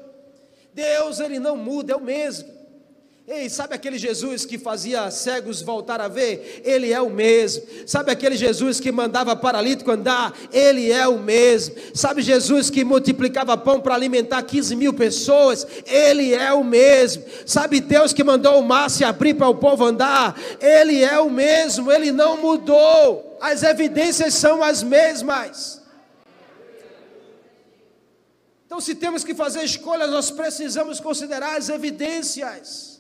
Deus, 0.73 1.21
Ele 1.21 1.39
não 1.39 1.55
muda, 1.55 1.93
é 1.93 1.97
o 1.97 2.01
mesmo. 2.01 2.56
Ei, 3.29 3.51
sabe 3.51 3.75
aquele 3.75 3.99
Jesus 3.99 4.45
que 4.45 4.57
fazia 4.57 5.11
cegos 5.11 5.61
voltar 5.61 6.01
a 6.01 6.07
ver? 6.07 6.63
Ele 6.65 6.93
é 6.93 7.01
o 7.01 7.11
mesmo. 7.11 7.65
Sabe 7.85 8.13
aquele 8.13 8.37
Jesus 8.37 8.79
que 8.79 8.93
mandava 8.93 9.35
paralítico 9.35 9.91
andar? 9.91 10.33
Ele 10.53 10.93
é 10.93 11.09
o 11.09 11.19
mesmo. 11.19 11.75
Sabe 11.93 12.23
Jesus 12.23 12.71
que 12.71 12.85
multiplicava 12.85 13.59
pão 13.59 13.81
para 13.81 13.97
alimentar 13.97 14.41
15 14.45 14.77
mil 14.77 14.95
pessoas? 14.95 15.67
Ele 15.85 16.35
é 16.35 16.53
o 16.53 16.63
mesmo. 16.63 17.25
Sabe 17.45 17.81
Deus 17.81 18.13
que 18.13 18.23
mandou 18.23 18.61
o 18.61 18.65
mar 18.65 18.89
se 18.89 19.03
abrir 19.03 19.35
para 19.35 19.49
o 19.49 19.57
povo 19.57 19.85
andar? 19.85 20.41
Ele 20.61 21.03
é 21.03 21.19
o 21.19 21.29
mesmo. 21.29 21.91
Ele 21.91 22.13
não 22.13 22.41
mudou. 22.41 23.37
As 23.41 23.65
evidências 23.65 24.35
são 24.35 24.63
as 24.63 24.85
mesmas. 24.85 25.83
Então, 28.67 28.81
se 28.81 28.95
temos 28.95 29.25
que 29.25 29.35
fazer 29.35 29.65
escolhas, 29.65 30.09
nós 30.13 30.31
precisamos 30.31 31.01
considerar 31.01 31.57
as 31.57 31.69
evidências 31.69 32.96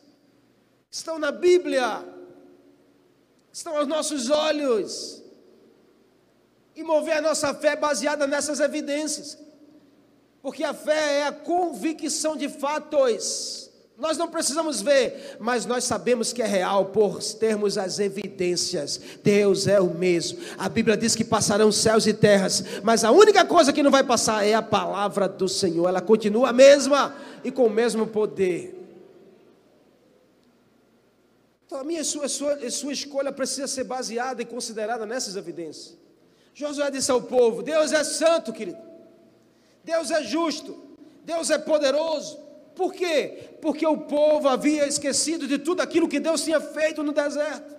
estão 0.96 1.18
na 1.18 1.30
Bíblia, 1.30 2.02
estão 3.52 3.76
aos 3.76 3.86
nossos 3.86 4.30
olhos, 4.30 5.22
e 6.74 6.82
mover 6.82 7.18
a 7.18 7.20
nossa 7.20 7.52
fé 7.54 7.76
baseada 7.76 8.26
nessas 8.26 8.60
evidências, 8.60 9.38
porque 10.42 10.64
a 10.64 10.72
fé 10.72 11.20
é 11.20 11.26
a 11.26 11.32
convicção 11.32 12.36
de 12.36 12.48
fatos. 12.48 13.70
Nós 13.98 14.18
não 14.18 14.28
precisamos 14.28 14.82
ver, 14.82 15.38
mas 15.40 15.64
nós 15.64 15.84
sabemos 15.84 16.30
que 16.30 16.42
é 16.42 16.46
real 16.46 16.86
por 16.86 17.22
termos 17.22 17.78
as 17.78 17.98
evidências. 17.98 19.00
Deus 19.24 19.66
é 19.66 19.80
o 19.80 19.88
mesmo. 19.88 20.38
A 20.58 20.68
Bíblia 20.68 20.98
diz 20.98 21.16
que 21.16 21.24
passarão 21.24 21.72
céus 21.72 22.06
e 22.06 22.12
terras, 22.12 22.62
mas 22.82 23.04
a 23.04 23.10
única 23.10 23.42
coisa 23.46 23.72
que 23.72 23.82
não 23.82 23.90
vai 23.90 24.04
passar 24.04 24.46
é 24.46 24.52
a 24.52 24.60
palavra 24.60 25.26
do 25.26 25.48
Senhor. 25.48 25.88
Ela 25.88 26.02
continua 26.02 26.50
a 26.50 26.52
mesma 26.52 27.16
e 27.42 27.50
com 27.50 27.66
o 27.66 27.70
mesmo 27.70 28.06
poder. 28.06 28.75
Então 31.66 31.78
a 31.80 31.84
minha 31.84 32.00
a 32.00 32.04
sua, 32.04 32.24
a 32.24 32.28
sua, 32.28 32.70
sua 32.70 32.92
escolha 32.92 33.32
precisa 33.32 33.66
ser 33.66 33.84
baseada 33.84 34.40
e 34.40 34.44
considerada 34.44 35.04
nessas 35.04 35.36
evidências. 35.36 35.96
Josué 36.54 36.90
disse 36.90 37.10
ao 37.10 37.20
povo: 37.20 37.62
Deus 37.62 37.92
é 37.92 38.02
santo, 38.04 38.52
querido. 38.52 38.78
Deus 39.84 40.10
é 40.10 40.22
justo. 40.22 40.80
Deus 41.24 41.50
é 41.50 41.58
poderoso. 41.58 42.38
Por 42.74 42.92
quê? 42.92 43.56
Porque 43.60 43.86
o 43.86 43.98
povo 43.98 44.48
havia 44.48 44.86
esquecido 44.86 45.48
de 45.48 45.58
tudo 45.58 45.80
aquilo 45.80 46.08
que 46.08 46.20
Deus 46.20 46.42
tinha 46.44 46.60
feito 46.60 47.02
no 47.02 47.12
deserto. 47.12 47.75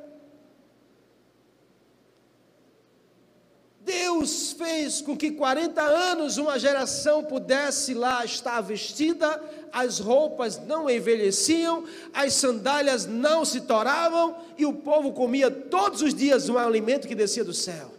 Deus 3.87 4.51
fez 4.51 5.01
com 5.01 5.15
que 5.15 5.31
40 5.31 5.81
anos 5.81 6.37
uma 6.37 6.59
geração 6.59 7.23
pudesse 7.23 7.93
lá 7.93 8.25
estar 8.25 8.59
vestida, 8.59 9.41
as 9.71 9.99
roupas 9.99 10.59
não 10.59 10.89
envelheciam, 10.89 11.85
as 12.13 12.33
sandálias 12.33 13.05
não 13.05 13.45
se 13.45 13.61
toravam 13.61 14.37
e 14.57 14.65
o 14.65 14.73
povo 14.73 15.13
comia 15.13 15.49
todos 15.49 16.01
os 16.01 16.13
dias 16.13 16.49
um 16.49 16.57
alimento 16.57 17.07
que 17.07 17.15
descia 17.15 17.45
do 17.45 17.53
céu. 17.53 17.93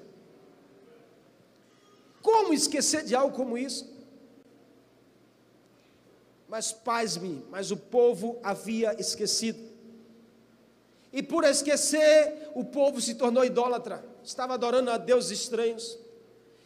Como 2.20 2.52
esquecer 2.52 3.02
de 3.02 3.14
algo 3.14 3.34
como 3.34 3.56
isso? 3.56 3.90
Mas 6.46 6.70
paz-me, 6.70 7.42
mas 7.50 7.70
o 7.70 7.78
povo 7.78 8.38
havia 8.42 8.94
esquecido. 9.00 9.66
E 11.10 11.22
por 11.22 11.44
esquecer, 11.44 12.50
o 12.54 12.62
povo 12.62 13.00
se 13.00 13.14
tornou 13.14 13.42
idólatra 13.42 14.04
estava 14.28 14.54
adorando 14.54 14.90
a 14.90 14.98
deuses 14.98 15.40
estranhos, 15.40 15.98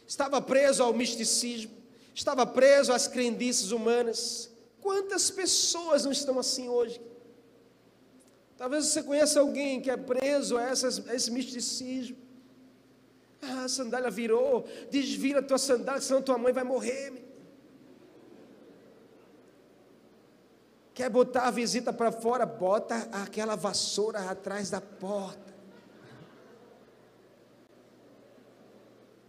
estava 0.05 0.41
preso 0.41 0.83
ao 0.83 0.93
misticismo, 0.93 1.71
estava 2.13 2.45
preso 2.45 2.91
às 2.91 3.07
crendices 3.07 3.71
humanas. 3.71 4.51
Quantas 4.81 5.31
pessoas 5.31 6.03
não 6.03 6.11
estão 6.11 6.37
assim 6.37 6.67
hoje? 6.67 7.01
Talvez 8.57 8.87
você 8.87 9.01
conheça 9.01 9.39
alguém 9.39 9.79
que 9.81 9.89
é 9.89 9.95
preso 9.95 10.57
a, 10.57 10.63
essas, 10.63 11.07
a 11.07 11.15
esse 11.15 11.31
misticismo. 11.31 12.17
Ah, 13.41 13.63
a 13.63 13.69
sandália 13.69 14.11
virou, 14.11 14.67
desvira 14.91 15.39
a 15.39 15.43
tua 15.43 15.57
sandália, 15.57 16.01
senão 16.01 16.21
tua 16.21 16.37
mãe 16.37 16.51
vai 16.51 16.65
morrer. 16.65 17.13
Quer 20.93 21.09
botar 21.09 21.47
a 21.47 21.51
visita 21.51 21.93
para 21.93 22.11
fora? 22.11 22.45
Bota 22.45 23.07
aquela 23.11 23.55
vassoura 23.55 24.29
atrás 24.29 24.69
da 24.69 24.81
porta. 24.81 25.52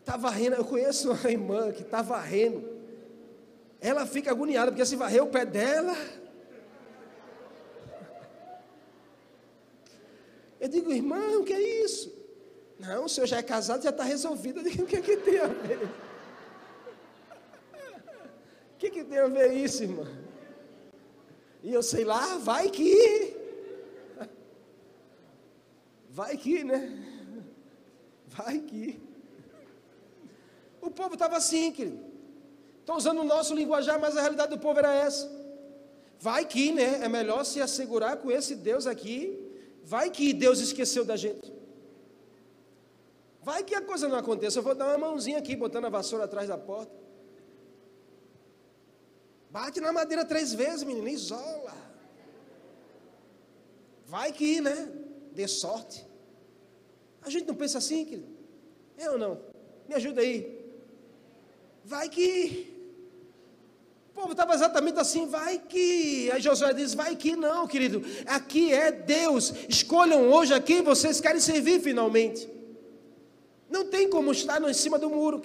Está 0.05 0.19
varrendo, 0.19 0.57
eu 0.57 0.65
conheço 0.67 1.11
uma 1.11 1.31
irmã 1.31 1.73
que 1.73 1.81
está 1.81 2.03
varrendo. 2.03 2.63
Ela 3.81 4.05
fica 4.05 4.31
agoniada, 4.31 4.71
porque 4.71 4.85
se 4.85 4.97
varrer 4.97 5.25
o 5.25 5.29
pé 5.29 5.47
dela. 5.47 5.97
Eu 10.61 10.69
digo, 10.69 10.93
irmão, 10.93 11.41
o 11.41 11.45
que 11.45 11.55
é 11.55 11.83
isso? 11.83 12.13
Não, 12.79 13.07
o 13.07 13.09
senhor 13.09 13.27
já 13.27 13.39
é 13.39 13.43
casado, 13.43 13.83
já 13.83 13.89
está 13.89 14.05
resolvido. 14.05 14.61
Eu 14.61 14.65
digo, 14.65 14.83
o 14.83 14.87
que, 14.87 14.97
é 14.97 15.01
que 15.01 15.17
tem 15.17 15.39
a 15.39 15.47
ver? 15.47 15.89
O 18.75 18.77
que, 18.77 18.87
é 18.89 18.91
que 18.91 19.05
tem 19.05 19.19
a 19.19 19.27
ver 19.27 19.55
isso, 19.55 19.85
irmão? 19.85 20.07
E 21.63 21.73
eu 21.73 21.83
sei 21.83 22.05
lá, 22.05 22.37
vai 22.37 22.69
que. 22.69 23.35
Vai 26.11 26.37
que, 26.37 26.63
né? 26.63 26.93
Vai 28.27 28.59
que. 28.59 29.14
O 30.85 30.91
povo 30.91 31.15
estava 31.15 31.37
assim, 31.37 31.73
querido. 31.73 31.99
Estou 32.81 32.97
usando 32.97 33.21
o 33.23 33.25
nosso 33.25 33.55
linguajar, 33.55 33.99
mas 33.99 34.17
a 34.17 34.21
realidade 34.21 34.51
do 34.51 34.59
povo 34.59 34.79
era 34.79 34.93
essa. 34.95 35.31
Vai 36.21 36.45
que, 36.45 36.71
né? 36.73 37.03
É 37.03 37.09
melhor 37.09 37.45
se 37.45 37.61
assegurar 37.61 38.19
com 38.19 38.31
esse 38.31 38.55
Deus 38.55 38.87
aqui. 38.87 39.41
Vai 39.83 40.11
que 40.11 40.33
Deus 40.35 40.61
esqueceu 40.61 41.05
da 41.05 41.17
gente. 41.17 41.53
Vai 43.43 43.65
que 43.65 43.75
a 43.75 43.81
coisa 43.81 44.07
não 44.09 44.19
aconteça. 44.19 44.59
Eu 44.59 44.63
vou 44.63 44.75
dar 44.75 44.89
uma 44.89 44.99
mãozinha 45.07 45.39
aqui, 45.39 45.57
botando 45.57 45.87
a 45.87 45.89
vassoura 45.89 46.25
atrás 46.25 46.49
da 46.49 46.59
porta. 46.59 46.93
Bate 49.51 49.81
na 49.81 49.93
madeira 49.93 50.25
três 50.25 50.53
vezes, 50.53 50.83
menino, 50.83 51.09
isola. 51.09 51.75
Vai 54.07 54.33
que, 54.33 54.61
né? 54.61 54.93
Dê 55.33 55.49
sorte. 55.49 56.07
A 57.23 57.31
gente 57.31 57.47
não 57.47 57.55
pensa 57.55 57.79
assim, 57.79 58.05
querido? 58.05 58.29
É 58.99 59.11
ou 59.11 59.17
não? 59.17 59.41
Me 59.89 59.95
ajuda 59.95 60.21
aí. 60.21 60.54
Vai 61.85 62.09
que. 62.09 62.73
O 64.11 64.15
povo 64.15 64.31
estava 64.33 64.55
exatamente 64.55 64.99
assim, 64.99 65.27
vai 65.27 65.59
que. 65.59 66.31
Aí 66.33 66.41
Josué 66.41 66.73
diz: 66.73 66.95
vai 66.95 67.15
que 67.15 67.37
não, 67.37 67.67
querido. 67.67 68.03
Aqui 68.27 68.73
é 68.73 68.91
Deus. 68.91 69.53
Escolham 69.69 70.31
hoje 70.31 70.55
a 70.55 70.61
quem 70.61 70.83
vocês 70.83 71.21
querem 71.21 71.41
servir 71.41 71.81
finalmente. 71.81 72.49
Não 73.69 73.85
tem 73.87 74.09
como 74.09 74.33
estar 74.33 74.63
em 74.63 74.75
cima 74.75 74.99
do 74.99 75.11
muro. 75.11 75.43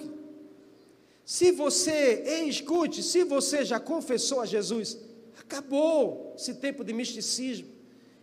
Se 1.24 1.52
você, 1.52 2.22
ei, 2.26 2.48
escute, 2.48 3.02
se 3.02 3.22
você 3.22 3.64
já 3.64 3.78
confessou 3.78 4.40
a 4.40 4.46
Jesus, 4.46 4.98
acabou 5.38 6.34
esse 6.36 6.54
tempo 6.54 6.82
de 6.82 6.92
misticismo, 6.92 7.68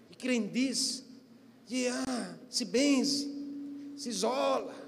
de 0.09 0.17
crendice, 0.17 1.03
de 1.65 1.87
ah, 1.87 2.35
se 2.49 2.65
benze, 2.65 3.33
se 3.95 4.09
isola. 4.09 4.86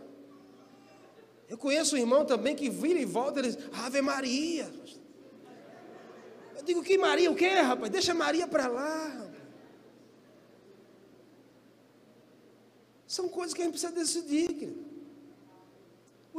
Eu 1.49 1.57
conheço 1.57 1.95
um 1.95 1.99
irmão 1.99 2.23
também 2.25 2.55
que 2.55 2.69
vira 2.69 2.99
e 2.99 3.05
volta 3.05 3.39
e 3.39 3.43
diz, 3.43 3.57
Ave 3.73 4.01
Maria. 4.01 4.71
Eu 6.55 6.63
digo, 6.63 6.83
que 6.83 6.97
Maria, 6.97 7.31
o 7.31 7.35
que, 7.35 7.47
rapaz? 7.47 7.91
Deixa 7.91 8.13
Maria 8.13 8.47
para 8.47 8.67
lá. 8.67 9.27
São 13.07 13.27
coisas 13.27 13.53
que 13.53 13.62
a 13.62 13.65
gente 13.65 13.73
precisa 13.73 13.91
decidir, 13.91 14.53
querido 14.53 14.89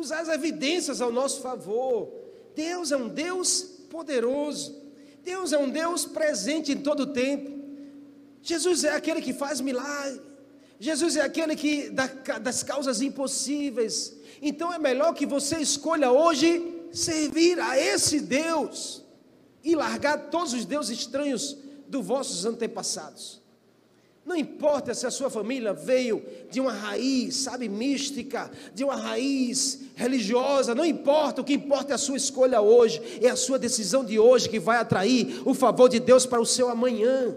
usar 0.00 0.20
as 0.20 0.28
evidências 0.28 1.00
ao 1.00 1.12
nosso 1.12 1.40
favor. 1.40 2.10
Deus 2.54 2.90
é 2.90 2.96
um 2.96 3.08
Deus 3.08 3.62
poderoso. 3.90 4.80
Deus 5.22 5.52
é 5.52 5.58
um 5.58 5.68
Deus 5.68 6.06
presente 6.06 6.72
em 6.72 6.80
todo 6.80 7.00
o 7.00 7.12
tempo. 7.12 7.60
Jesus 8.42 8.84
é 8.84 8.94
aquele 8.94 9.20
que 9.20 9.32
faz 9.32 9.60
milagre. 9.60 10.20
Jesus 10.78 11.16
é 11.16 11.20
aquele 11.20 11.54
que 11.54 11.90
dá 11.90 12.06
das 12.38 12.62
causas 12.62 13.02
impossíveis. 13.02 14.16
Então 14.40 14.72
é 14.72 14.78
melhor 14.78 15.14
que 15.14 15.26
você 15.26 15.58
escolha 15.58 16.10
hoje 16.10 16.86
servir 16.92 17.58
a 17.60 17.78
esse 17.78 18.20
Deus 18.20 19.04
e 19.62 19.74
largar 19.74 20.30
todos 20.30 20.54
os 20.54 20.64
deuses 20.64 20.98
estranhos 20.98 21.56
dos 21.86 22.04
vossos 22.04 22.44
antepassados. 22.44 23.40
Não 24.24 24.36
importa 24.36 24.94
se 24.94 25.06
a 25.06 25.10
sua 25.10 25.28
família 25.28 25.72
veio 25.72 26.24
de 26.50 26.60
uma 26.60 26.72
raiz, 26.72 27.36
sabe, 27.36 27.68
mística, 27.68 28.50
de 28.74 28.84
uma 28.84 28.94
raiz 28.94 29.80
religiosa, 29.96 30.74
não 30.74 30.84
importa, 30.84 31.40
o 31.40 31.44
que 31.44 31.54
importa 31.54 31.92
é 31.92 31.94
a 31.94 31.98
sua 31.98 32.16
escolha 32.16 32.60
hoje, 32.60 33.02
é 33.20 33.28
a 33.28 33.36
sua 33.36 33.58
decisão 33.58 34.04
de 34.04 34.18
hoje 34.18 34.48
que 34.48 34.60
vai 34.60 34.78
atrair 34.78 35.42
o 35.44 35.54
favor 35.54 35.88
de 35.88 35.98
Deus 35.98 36.26
para 36.26 36.40
o 36.40 36.46
seu 36.46 36.68
amanhã. 36.68 37.36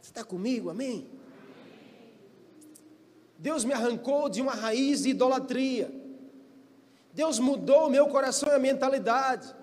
Você 0.00 0.10
está 0.10 0.24
comigo, 0.24 0.70
amém? 0.70 1.06
Deus 3.38 3.64
me 3.64 3.72
arrancou 3.72 4.28
de 4.28 4.40
uma 4.40 4.52
raiz 4.52 5.02
de 5.02 5.10
idolatria, 5.10 5.90
Deus 7.12 7.38
mudou 7.38 7.86
o 7.86 7.90
meu 7.90 8.08
coração 8.08 8.48
e 8.48 8.54
a 8.54 8.58
mentalidade, 8.58 9.54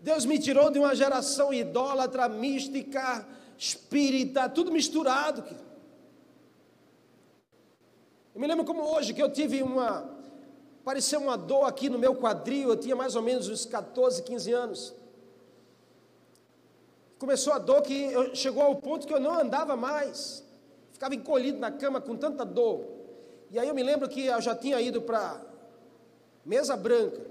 Deus 0.00 0.24
me 0.24 0.38
tirou 0.38 0.70
de 0.70 0.78
uma 0.78 0.94
geração 0.94 1.52
idólatra, 1.52 2.28
mística, 2.28 3.26
espírita, 3.56 4.48
tudo 4.48 4.70
misturado. 4.70 5.44
Eu 8.34 8.40
me 8.40 8.46
lembro 8.46 8.64
como 8.64 8.82
hoje 8.82 9.12
que 9.12 9.22
eu 9.22 9.30
tive 9.32 9.62
uma. 9.62 10.16
Apareceu 10.82 11.20
uma 11.20 11.36
dor 11.36 11.64
aqui 11.64 11.90
no 11.90 11.98
meu 11.98 12.14
quadril, 12.14 12.70
eu 12.70 12.76
tinha 12.76 12.94
mais 12.94 13.16
ou 13.16 13.20
menos 13.20 13.48
uns 13.48 13.66
14, 13.66 14.22
15 14.22 14.52
anos. 14.52 14.94
Começou 17.18 17.52
a 17.52 17.58
dor 17.58 17.82
que 17.82 18.12
eu, 18.12 18.34
chegou 18.34 18.62
ao 18.62 18.76
ponto 18.76 19.06
que 19.06 19.12
eu 19.12 19.18
não 19.18 19.34
andava 19.38 19.76
mais. 19.76 20.44
Ficava 20.98 21.14
encolhido 21.14 21.60
na 21.60 21.70
cama 21.70 22.00
com 22.00 22.16
tanta 22.16 22.44
dor. 22.44 22.84
E 23.52 23.58
aí 23.58 23.68
eu 23.68 23.74
me 23.74 23.84
lembro 23.84 24.08
que 24.08 24.26
eu 24.26 24.40
já 24.40 24.52
tinha 24.52 24.80
ido 24.80 25.00
para 25.00 25.40
mesa 26.44 26.76
branca. 26.76 27.24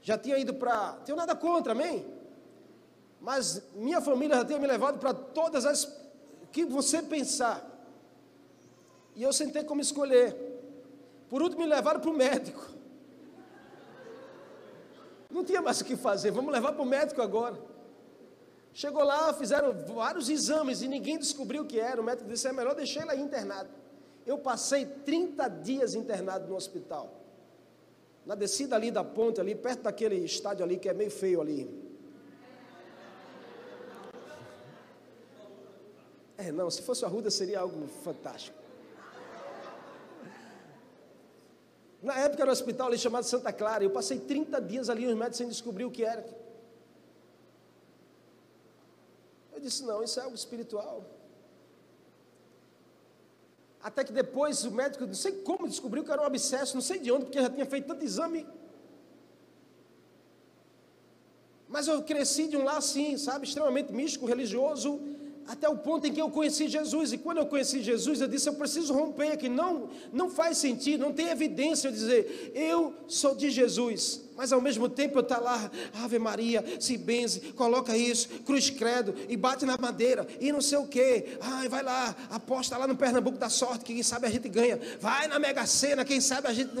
Já 0.00 0.16
tinha 0.16 0.38
ido 0.38 0.54
para. 0.54 0.92
Tenho 1.04 1.18
nada 1.18 1.34
contra, 1.34 1.72
amém? 1.72 2.06
Mas 3.20 3.60
minha 3.74 4.00
família 4.00 4.36
já 4.36 4.44
tinha 4.44 4.60
me 4.60 4.66
levado 4.68 5.00
para 5.00 5.12
todas 5.12 5.66
as 5.66 5.92
que 6.52 6.64
você 6.64 7.02
pensar. 7.02 7.68
E 9.16 9.24
eu 9.24 9.32
sentei 9.32 9.64
como 9.64 9.80
escolher. 9.80 10.36
Por 11.28 11.42
último, 11.42 11.62
me 11.62 11.66
levaram 11.66 11.98
para 11.98 12.10
o 12.10 12.14
médico. 12.14 12.64
Não 15.28 15.42
tinha 15.42 15.60
mais 15.60 15.80
o 15.80 15.84
que 15.84 15.96
fazer, 15.96 16.30
vamos 16.30 16.52
levar 16.52 16.74
para 16.74 16.82
o 16.82 16.86
médico 16.86 17.20
agora. 17.20 17.58
Chegou 18.74 19.04
lá, 19.04 19.32
fizeram 19.32 19.72
vários 19.72 20.28
exames 20.28 20.82
e 20.82 20.88
ninguém 20.88 21.16
descobriu 21.16 21.62
o 21.62 21.66
que 21.66 21.78
era. 21.78 22.00
O 22.00 22.04
médico 22.04 22.28
disse: 22.28 22.48
é 22.48 22.52
melhor 22.52 22.74
deixar 22.74 23.02
ele 23.02 23.12
aí 23.12 23.20
internado. 23.20 23.70
Eu 24.26 24.36
passei 24.36 24.84
30 24.84 25.48
dias 25.48 25.94
internado 25.94 26.48
no 26.48 26.56
hospital. 26.56 27.20
Na 28.26 28.34
descida 28.34 28.74
ali 28.74 28.90
da 28.90 29.04
ponte, 29.04 29.40
ali, 29.40 29.54
perto 29.54 29.82
daquele 29.82 30.16
estádio 30.16 30.64
ali 30.64 30.76
que 30.76 30.88
é 30.88 30.94
meio 30.94 31.10
feio 31.10 31.40
ali. 31.40 31.84
É, 36.36 36.50
não, 36.50 36.68
se 36.68 36.82
fosse 36.82 37.04
a 37.04 37.08
Ruda 37.08 37.30
seria 37.30 37.60
algo 37.60 37.86
fantástico. 38.02 38.58
Na 42.02 42.18
época 42.18 42.42
era 42.42 42.50
um 42.50 42.52
hospital 42.52 42.88
ali 42.88 42.98
chamado 42.98 43.24
Santa 43.24 43.52
Clara, 43.52 43.84
eu 43.84 43.90
passei 43.90 44.18
30 44.18 44.60
dias 44.60 44.90
ali, 44.90 45.06
os 45.06 45.14
médicos 45.14 45.38
sem 45.38 45.48
descobrir 45.48 45.84
o 45.84 45.90
que 45.90 46.04
era. 46.04 46.26
Eu 49.53 49.53
disse, 49.64 49.82
não, 49.84 50.02
isso 50.02 50.18
é 50.20 50.22
algo 50.22 50.36
espiritual. 50.36 51.04
Até 53.82 54.02
que 54.02 54.12
depois 54.12 54.64
o 54.64 54.70
médico, 54.70 55.06
não 55.06 55.14
sei 55.14 55.32
como, 55.48 55.68
descobriu 55.68 56.02
que 56.04 56.10
era 56.10 56.22
um 56.22 56.24
abscesso, 56.24 56.74
não 56.74 56.80
sei 56.90 56.98
de 56.98 57.10
onde, 57.12 57.24
porque 57.26 57.40
já 57.40 57.50
tinha 57.50 57.66
feito 57.66 57.86
tanto 57.86 58.04
exame. 58.04 58.46
Mas 61.68 61.88
eu 61.88 62.02
cresci 62.02 62.46
de 62.46 62.56
um 62.56 62.64
lar 62.64 62.78
assim, 62.78 63.18
sabe, 63.18 63.46
extremamente 63.46 63.92
místico, 63.92 64.26
religioso, 64.26 65.00
até 65.46 65.68
o 65.68 65.76
ponto 65.76 66.06
em 66.06 66.12
que 66.12 66.20
eu 66.20 66.30
conheci 66.30 66.68
Jesus. 66.68 67.12
E 67.12 67.18
quando 67.18 67.38
eu 67.38 67.46
conheci 67.46 67.82
Jesus, 67.82 68.20
eu 68.20 68.28
disse: 68.28 68.48
eu 68.48 68.54
preciso 68.54 68.92
romper 68.94 69.32
aqui. 69.32 69.48
Não, 69.48 69.90
não 70.12 70.30
faz 70.30 70.58
sentido, 70.58 71.00
não 71.00 71.12
tem 71.12 71.28
evidência 71.28 71.90
de 71.90 71.98
dizer 71.98 72.52
eu 72.54 72.94
sou 73.06 73.34
de 73.34 73.50
Jesus. 73.50 74.22
Mas 74.36 74.52
ao 74.52 74.60
mesmo 74.60 74.88
tempo 74.88 75.18
eu 75.18 75.22
estou 75.22 75.36
tá 75.36 75.42
lá, 75.42 75.70
Ave 76.02 76.18
Maria, 76.18 76.64
se 76.80 76.96
benze, 76.96 77.52
coloca 77.52 77.96
isso, 77.96 78.28
cruz 78.44 78.68
credo, 78.68 79.14
e 79.28 79.36
bate 79.36 79.64
na 79.64 79.78
madeira, 79.78 80.26
e 80.40 80.50
não 80.50 80.60
sei 80.60 80.78
o 80.78 80.88
que. 80.88 81.38
Ai, 81.40 81.68
vai 81.68 81.82
lá, 81.82 82.14
aposta 82.30 82.76
lá 82.76 82.86
no 82.86 82.96
Pernambuco 82.96 83.38
da 83.38 83.48
sorte, 83.48 83.84
que 83.84 83.94
quem 83.94 84.02
sabe 84.02 84.26
a 84.26 84.30
gente 84.30 84.48
ganha. 84.48 84.80
Vai 85.00 85.28
na 85.28 85.38
Mega 85.38 85.64
Sena, 85.66 86.04
quem 86.04 86.20
sabe 86.20 86.48
a 86.48 86.52
gente. 86.52 86.72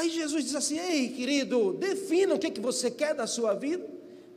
Aí 0.00 0.08
Jesus 0.08 0.44
diz 0.44 0.54
assim: 0.54 0.78
Ei, 0.78 1.10
querido, 1.10 1.74
defina 1.74 2.34
o 2.34 2.38
que, 2.38 2.50
que 2.50 2.60
você 2.60 2.90
quer 2.90 3.14
da 3.14 3.26
sua 3.26 3.52
vida. 3.52 3.86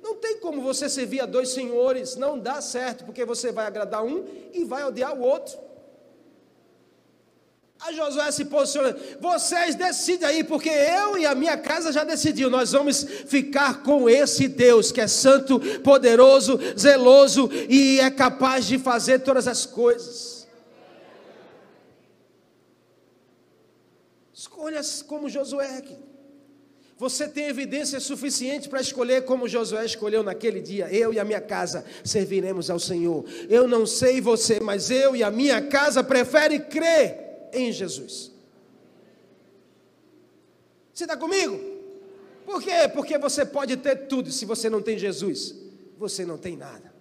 Não 0.03 0.15
tem 0.15 0.37
como 0.37 0.61
você 0.61 0.89
servir 0.89 1.21
a 1.21 1.25
dois 1.25 1.53
senhores, 1.53 2.17
não 2.17 2.37
dá 2.37 2.59
certo, 2.59 3.05
porque 3.05 3.23
você 3.23 3.49
vai 3.49 3.65
agradar 3.65 4.03
um 4.03 4.25
e 4.51 4.65
vai 4.65 4.83
odiar 4.83 5.17
o 5.17 5.21
outro. 5.21 5.57
A 7.79 7.93
Josué 7.93 8.29
se 8.31 8.43
posiciona, 8.43 8.93
vocês 9.21 9.75
decidem 9.75 10.27
aí, 10.27 10.43
porque 10.43 10.69
eu 10.69 11.17
e 11.17 11.25
a 11.25 11.33
minha 11.33 11.55
casa 11.55 11.93
já 11.93 12.03
decidiu, 12.03 12.49
nós 12.49 12.73
vamos 12.73 13.01
ficar 13.03 13.83
com 13.83 14.09
esse 14.09 14.49
Deus 14.49 14.91
que 14.91 14.99
é 14.99 15.07
santo, 15.07 15.61
poderoso, 15.79 16.59
zeloso 16.77 17.49
e 17.69 18.01
é 18.01 18.11
capaz 18.11 18.65
de 18.65 18.77
fazer 18.77 19.19
todas 19.19 19.47
as 19.47 19.65
coisas. 19.65 20.32
Escolhas 24.43 25.01
como 25.01 25.29
Josué. 25.29 25.81
Você 26.97 27.29
tem 27.29 27.45
evidência 27.45 27.97
suficiente 28.01 28.67
para 28.67 28.81
escolher 28.81 29.23
como 29.23 29.47
Josué 29.47 29.85
escolheu 29.85 30.21
naquele 30.21 30.59
dia. 30.59 30.93
Eu 30.93 31.13
e 31.13 31.19
a 31.19 31.23
minha 31.23 31.39
casa 31.39 31.85
serviremos 32.03 32.69
ao 32.69 32.77
Senhor. 32.77 33.23
Eu 33.49 33.69
não 33.69 33.85
sei 33.85 34.19
você, 34.19 34.59
mas 34.59 34.91
eu 34.91 35.15
e 35.15 35.23
a 35.23 35.31
minha 35.31 35.61
casa 35.61 36.03
prefere 36.03 36.59
crer 36.59 37.47
em 37.53 37.71
Jesus. 37.71 38.31
Você 40.93 41.05
está 41.05 41.15
comigo? 41.15 41.57
Por 42.45 42.61
quê? 42.61 42.89
Porque 42.93 43.17
você 43.17 43.45
pode 43.45 43.77
ter 43.77 44.07
tudo, 44.07 44.29
se 44.29 44.43
você 44.43 44.69
não 44.69 44.81
tem 44.81 44.97
Jesus, 44.97 45.55
você 45.97 46.25
não 46.25 46.37
tem 46.37 46.57
nada. 46.57 46.93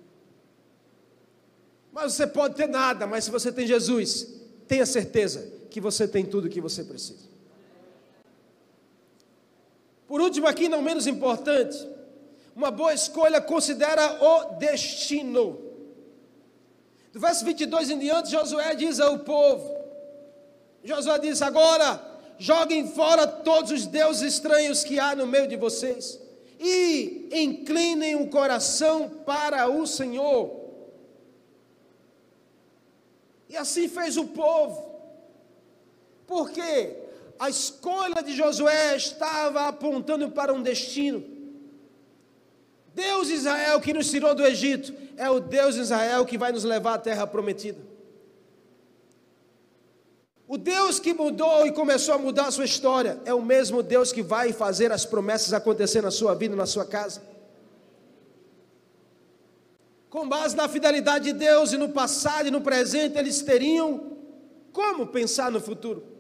Mas 1.93 2.13
você 2.13 2.27
pode 2.27 2.55
ter 2.55 2.69
nada, 2.69 3.05
mas 3.05 3.25
se 3.25 3.33
você 3.33 3.51
tem 3.51 3.67
Jesus, 3.67 4.29
tenha 4.69 4.87
certeza 4.87 5.53
que 5.69 5.81
você 5.81 6.07
tem 6.07 6.25
tudo 6.25 6.47
o 6.47 6.49
que 6.49 6.61
você 6.61 6.85
precisa. 6.85 7.32
Por 10.13 10.21
último, 10.21 10.47
aqui, 10.47 10.69
não 10.69 10.83
menos 10.83 11.07
importante, 11.07 11.89
uma 12.55 12.71
boa 12.71 12.93
escolha 12.93 13.41
considera 13.41 14.23
o 14.23 14.57
destino. 14.57 15.59
Do 17.11 17.19
verso 17.19 17.43
22 17.47 17.89
em 17.89 17.99
diante, 17.99 18.31
Josué 18.31 18.75
diz 18.75 19.01
ao 19.01 19.21
povo: 19.21 19.75
Josué 20.85 21.19
disse: 21.19 21.43
Agora 21.43 21.99
joguem 22.39 22.87
fora 22.89 23.27
todos 23.27 23.71
os 23.71 23.87
deuses 23.87 24.35
estranhos 24.35 24.85
que 24.85 25.01
há 25.01 25.17
no 25.17 25.27
meio 25.27 25.49
de 25.49 25.57
vocês 25.57 26.21
e 26.61 27.31
inclinem 27.33 28.15
o 28.15 28.29
coração 28.29 29.09
para 29.25 29.67
o 29.67 29.87
Senhor. 29.87 30.61
E 33.49 33.57
assim 33.57 33.89
fez 33.89 34.19
o 34.19 34.27
povo, 34.27 34.95
porque 36.27 37.02
a 37.43 37.51
escolha 37.51 38.23
de 38.23 38.37
Josué 38.37 38.95
estava 38.95 39.67
apontando 39.67 40.31
para 40.31 40.55
um 40.55 40.63
destino. 40.63 41.25
Deus 42.95 43.29
Israel 43.31 43.81
que 43.81 43.93
nos 43.93 44.09
tirou 44.09 44.33
do 44.33 44.45
Egito 44.45 44.95
é 45.17 45.29
o 45.29 45.41
Deus 45.41 45.75
Israel 45.75 46.25
que 46.25 46.39
vai 46.39 46.53
nos 46.53 46.63
levar 46.63 46.95
à 46.95 46.99
terra 46.99 47.27
prometida. 47.27 47.81
O 50.47 50.57
Deus 50.57 51.01
que 51.01 51.13
mudou 51.13 51.67
e 51.67 51.73
começou 51.73 52.15
a 52.15 52.19
mudar 52.19 52.47
a 52.47 52.53
sua 52.53 52.65
história 52.65 53.21
é 53.25 53.35
o 53.35 53.43
mesmo 53.43 53.83
Deus 53.83 54.13
que 54.13 54.23
vai 54.23 54.53
fazer 54.53 54.93
as 54.93 55.05
promessas 55.05 55.53
acontecer 55.53 56.01
na 56.01 56.13
sua 56.13 56.37
vida, 56.37 56.55
na 56.55 56.67
sua 56.67 56.87
casa. 56.87 57.25
Com 60.09 60.29
base 60.29 60.55
na 60.55 60.69
fidelidade 60.69 61.25
de 61.25 61.33
Deus 61.33 61.73
e 61.73 61.77
no 61.77 61.89
passado 61.89 62.47
e 62.47 62.53
no 62.53 62.61
presente, 62.61 63.19
eles 63.19 63.43
teriam 63.43 64.13
como 64.73 65.09
pensar 65.09 65.51
no 65.51 65.61
futuro. 65.61 66.12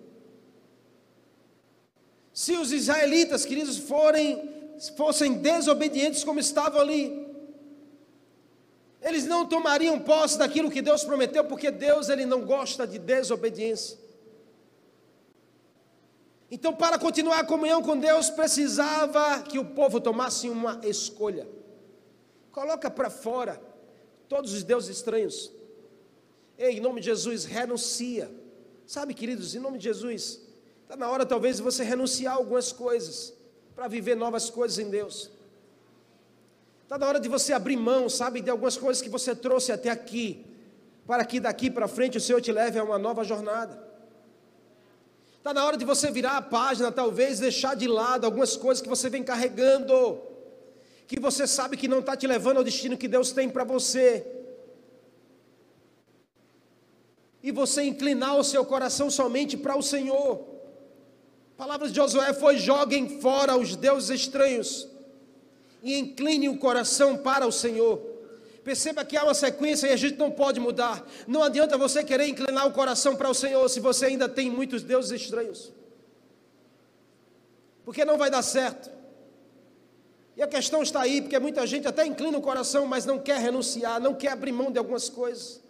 Se 2.33 2.57
os 2.57 2.73
israelitas, 2.73 3.45
queridos, 3.45 3.77
forem, 3.77 4.51
fossem 4.97 5.35
desobedientes 5.35 6.25
como 6.25 6.41
estavam 6.41 6.81
ali, 6.81 7.27
eles 9.03 9.27
não 9.27 9.45
tomariam 9.45 9.99
posse 9.99 10.39
daquilo 10.39 10.71
que 10.71 10.81
Deus 10.81 11.05
prometeu, 11.05 11.45
porque 11.45 11.71
Deus 11.71 12.09
ele 12.09 12.25
não 12.25 12.43
gosta 12.43 12.87
de 12.87 12.99
desobediência. 12.99 13.99
Então, 16.51 16.75
para 16.75 16.99
continuar 16.99 17.41
a 17.41 17.45
comunhão 17.45 17.83
com 17.83 17.99
Deus, 17.99 18.31
precisava 18.31 19.43
que 19.43 19.59
o 19.59 19.65
povo 19.65 20.01
tomasse 20.01 20.49
uma 20.49 20.81
escolha. 20.85 21.49
Coloca 22.53 22.91
para 22.91 23.09
fora 23.09 23.61
todos 24.29 24.53
os 24.53 24.63
deuses 24.63 24.97
estranhos. 24.97 25.51
Em 26.59 26.79
nome 26.79 27.01
de 27.01 27.07
Jesus, 27.07 27.45
renuncia. 27.45 28.31
Sabe, 28.87 29.15
queridos, 29.15 29.55
em 29.55 29.59
nome 29.59 29.79
de 29.79 29.85
Jesus, 29.85 30.41
está 30.93 31.07
na 31.07 31.11
hora 31.11 31.25
talvez 31.25 31.57
de 31.57 31.63
você 31.63 31.83
renunciar 31.83 32.35
a 32.35 32.37
algumas 32.37 32.71
coisas 32.71 33.33
para 33.75 33.89
viver 33.89 34.15
novas 34.15 34.51
coisas 34.51 34.79
em 34.79 34.91
Deus. 34.91 35.31
Está 36.83 36.99
na 36.99 37.07
hora 37.09 37.19
de 37.19 37.31
você 37.31 37.55
abrir 37.55 37.79
mão, 37.79 38.11
sabe, 38.11 38.43
de 38.43 38.51
algumas 38.51 38.77
coisas 38.77 39.03
que 39.03 39.09
você 39.09 39.35
trouxe 39.35 39.73
até 39.73 39.89
aqui, 39.89 40.45
para 41.07 41.25
que 41.25 41.41
daqui 41.41 41.71
para 41.71 41.89
frente 41.89 42.19
o 42.19 42.21
Senhor 42.21 42.43
te 42.43 42.53
leve 42.53 42.79
a 42.79 42.85
uma 42.85 42.99
nova 42.99 43.25
jornada. 43.25 43.83
Está 45.39 45.55
na 45.55 45.65
hora 45.65 45.79
de 45.79 45.85
você 45.87 46.11
virar 46.11 46.37
a 46.37 46.43
página, 46.43 46.93
talvez 46.93 47.41
deixar 47.41 47.75
de 47.75 47.89
lado 47.89 48.27
algumas 48.27 48.55
coisas 48.55 48.83
que 48.83 48.89
você 48.89 49.09
vem 49.09 49.25
carregando, 49.25 50.21
que 51.07 51.19
você 51.19 51.47
sabe 51.47 51.79
que 51.79 51.89
não 51.89 52.01
está 52.01 52.15
te 52.15 52.27
levando 52.27 52.59
ao 52.59 52.65
destino 52.65 52.99
que 52.99 53.09
Deus 53.09 53.33
tem 53.33 53.49
para 53.49 53.65
você. 53.65 54.27
E 57.43 57.51
você 57.51 57.83
inclinar 57.83 58.37
o 58.37 58.45
seu 58.45 58.63
coração 58.63 59.11
somente 59.11 59.57
para 59.57 59.75
o 59.75 59.83
Senhor. 59.83 60.52
Palavras 61.63 61.93
de 61.93 61.97
Josué 61.99 62.33
foi: 62.33 62.59
joguem 62.59 63.21
fora 63.21 63.57
os 63.57 63.77
deuses 63.77 64.11
estranhos 64.11 64.89
e 65.81 65.97
incline 65.97 66.49
o 66.49 66.59
coração 66.59 67.17
para 67.17 67.47
o 67.47 67.53
Senhor. 67.53 68.03
Perceba 68.65 69.05
que 69.05 69.17
há 69.17 69.23
uma 69.23 69.33
sequência 69.33 69.87
e 69.87 69.93
a 69.93 69.97
gente 69.97 70.19
não 70.19 70.29
pode 70.29 70.59
mudar. 70.59 71.07
Não 71.25 71.41
adianta 71.41 71.79
você 71.79 72.03
querer 72.03 72.27
inclinar 72.27 72.67
o 72.67 72.73
coração 72.73 73.15
para 73.15 73.31
o 73.31 73.35
Senhor 73.35 73.69
se 73.69 73.79
você 73.79 74.07
ainda 74.07 74.29
tem 74.29 74.51
muitos 74.51 74.83
deuses 74.83 75.23
estranhos. 75.23 75.73
Porque 77.85 78.05
não 78.05 78.19
vai 78.19 78.29
dar 78.29 78.43
certo. 78.43 78.91
E 80.37 80.43
a 80.43 80.49
questão 80.49 80.83
está 80.83 81.03
aí, 81.03 81.23
porque 81.23 81.39
muita 81.39 81.65
gente 81.65 81.87
até 81.87 82.05
inclina 82.05 82.37
o 82.37 82.43
coração, 82.43 82.87
mas 82.87 83.07
não 83.07 83.21
quer 83.21 83.39
renunciar, 83.39 84.01
não 84.01 84.15
quer 84.15 84.33
abrir 84.33 84.51
mão 84.51 84.73
de 84.73 84.79
algumas 84.79 85.09
coisas. 85.09 85.63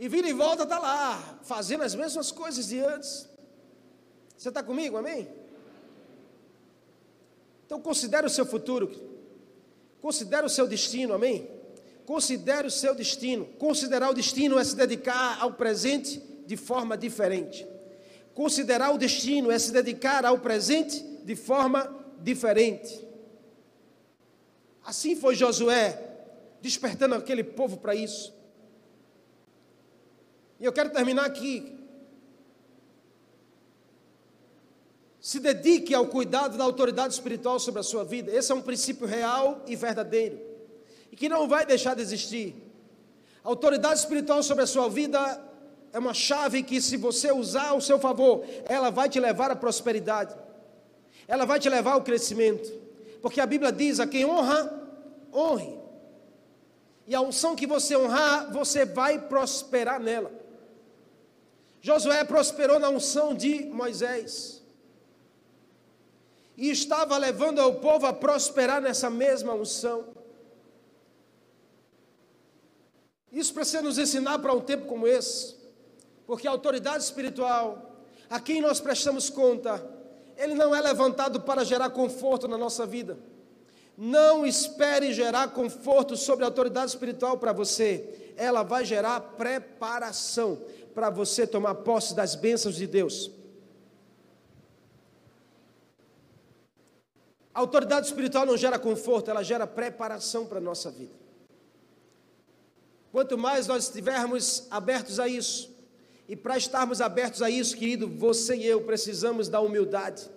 E 0.00 0.08
vira 0.08 0.26
e 0.26 0.32
volta, 0.32 0.62
está 0.62 0.78
lá, 0.78 1.38
fazendo 1.42 1.82
as 1.82 1.94
mesmas 1.94 2.32
coisas 2.32 2.68
de 2.68 2.80
antes. 2.80 3.28
Você 4.34 4.48
está 4.48 4.62
comigo, 4.62 4.96
amém? 4.96 5.28
Então 7.66 7.78
considere 7.82 8.26
o 8.26 8.30
seu 8.30 8.46
futuro. 8.46 8.90
Considere 10.00 10.46
o 10.46 10.48
seu 10.48 10.66
destino, 10.66 11.12
amém? 11.12 11.50
Considere 12.06 12.66
o 12.66 12.70
seu 12.70 12.94
destino. 12.94 13.44
Considerar 13.58 14.08
o 14.08 14.14
destino 14.14 14.58
é 14.58 14.64
se 14.64 14.74
dedicar 14.74 15.38
ao 15.38 15.52
presente 15.52 16.18
de 16.46 16.56
forma 16.56 16.96
diferente. 16.96 17.66
Considerar 18.32 18.94
o 18.94 18.96
destino 18.96 19.50
é 19.50 19.58
se 19.58 19.70
dedicar 19.70 20.24
ao 20.24 20.38
presente 20.38 20.98
de 21.24 21.36
forma 21.36 21.94
diferente. 22.22 23.06
Assim 24.82 25.14
foi 25.14 25.34
Josué, 25.34 26.02
despertando 26.62 27.16
aquele 27.16 27.44
povo 27.44 27.76
para 27.76 27.94
isso. 27.94 28.39
E 30.60 30.64
eu 30.64 30.72
quero 30.72 30.90
terminar 30.90 31.24
aqui 31.24 31.80
Se 35.20 35.38
dedique 35.38 35.94
ao 35.94 36.06
cuidado 36.06 36.56
da 36.56 36.64
autoridade 36.64 37.12
espiritual 37.12 37.60
sobre 37.60 37.80
a 37.80 37.84
sua 37.84 38.02
vida. 38.04 38.32
Esse 38.32 38.50
é 38.50 38.54
um 38.54 38.62
princípio 38.62 39.06
real 39.06 39.62
e 39.66 39.76
verdadeiro. 39.76 40.40
E 41.12 41.16
que 41.16 41.28
não 41.28 41.46
vai 41.46 41.66
deixar 41.66 41.94
de 41.94 42.00
existir. 42.00 42.56
A 43.44 43.48
autoridade 43.50 44.00
espiritual 44.00 44.42
sobre 44.42 44.64
a 44.64 44.66
sua 44.66 44.88
vida 44.88 45.40
é 45.92 45.98
uma 45.98 46.14
chave 46.14 46.62
que, 46.62 46.80
se 46.80 46.96
você 46.96 47.30
usar 47.30 47.68
ao 47.68 47.82
seu 47.82 47.98
favor, 47.98 48.44
ela 48.64 48.90
vai 48.90 49.10
te 49.10 49.20
levar 49.20 49.50
à 49.50 49.56
prosperidade. 49.56 50.34
Ela 51.28 51.44
vai 51.44 51.60
te 51.60 51.68
levar 51.68 51.92
ao 51.92 52.02
crescimento. 52.02 52.72
Porque 53.20 53.42
a 53.42 53.46
Bíblia 53.46 53.70
diz: 53.70 54.00
a 54.00 54.06
quem 54.06 54.24
honra, 54.24 54.72
honre. 55.34 55.78
E 57.06 57.14
a 57.14 57.20
unção 57.20 57.54
que 57.54 57.66
você 57.66 57.94
honrar, 57.94 58.50
você 58.50 58.86
vai 58.86 59.18
prosperar 59.18 60.00
nela. 60.00 60.39
Josué 61.80 62.24
prosperou 62.24 62.78
na 62.78 62.90
unção 62.90 63.34
de 63.34 63.64
Moisés 63.66 64.60
e 66.56 66.70
estava 66.70 67.16
levando 67.16 67.58
o 67.60 67.76
povo 67.76 68.06
a 68.06 68.12
prosperar 68.12 68.82
nessa 68.82 69.08
mesma 69.08 69.54
unção. 69.54 70.04
Isso 73.32 73.54
precisa 73.54 73.80
nos 73.80 73.96
ensinar 73.96 74.38
para 74.40 74.52
um 74.52 74.60
tempo 74.60 74.86
como 74.86 75.06
esse, 75.06 75.56
porque 76.26 76.46
a 76.46 76.50
autoridade 76.50 77.02
espiritual, 77.02 77.96
a 78.28 78.38
quem 78.38 78.60
nós 78.60 78.78
prestamos 78.78 79.30
conta, 79.30 79.82
ele 80.36 80.54
não 80.54 80.74
é 80.74 80.80
levantado 80.82 81.40
para 81.40 81.64
gerar 81.64 81.90
conforto 81.90 82.46
na 82.46 82.58
nossa 82.58 82.84
vida. 82.84 83.18
Não 83.96 84.44
espere 84.44 85.12
gerar 85.12 85.48
conforto 85.48 86.16
sobre 86.16 86.44
a 86.44 86.48
autoridade 86.48 86.90
espiritual 86.90 87.38
para 87.38 87.52
você, 87.52 88.32
ela 88.36 88.62
vai 88.62 88.84
gerar 88.84 89.20
preparação 89.20 90.58
para 90.94 91.10
você 91.10 91.46
tomar 91.46 91.76
posse 91.76 92.14
das 92.14 92.34
bênçãos 92.34 92.74
de 92.76 92.86
Deus. 92.86 93.30
A 97.52 97.60
autoridade 97.60 98.06
espiritual 98.06 98.46
não 98.46 98.56
gera 98.56 98.78
conforto, 98.78 99.30
ela 99.30 99.42
gera 99.42 99.66
preparação 99.66 100.46
para 100.46 100.58
a 100.58 100.62
nossa 100.62 100.90
vida. 100.90 101.12
Quanto 103.10 103.36
mais 103.36 103.66
nós 103.66 103.84
estivermos 103.84 104.66
abertos 104.70 105.18
a 105.18 105.26
isso, 105.26 105.70
e 106.28 106.36
para 106.36 106.56
estarmos 106.56 107.00
abertos 107.00 107.42
a 107.42 107.50
isso, 107.50 107.76
querido, 107.76 108.08
você 108.08 108.54
e 108.56 108.64
eu 108.64 108.82
precisamos 108.82 109.48
da 109.48 109.60
humildade. 109.60 110.30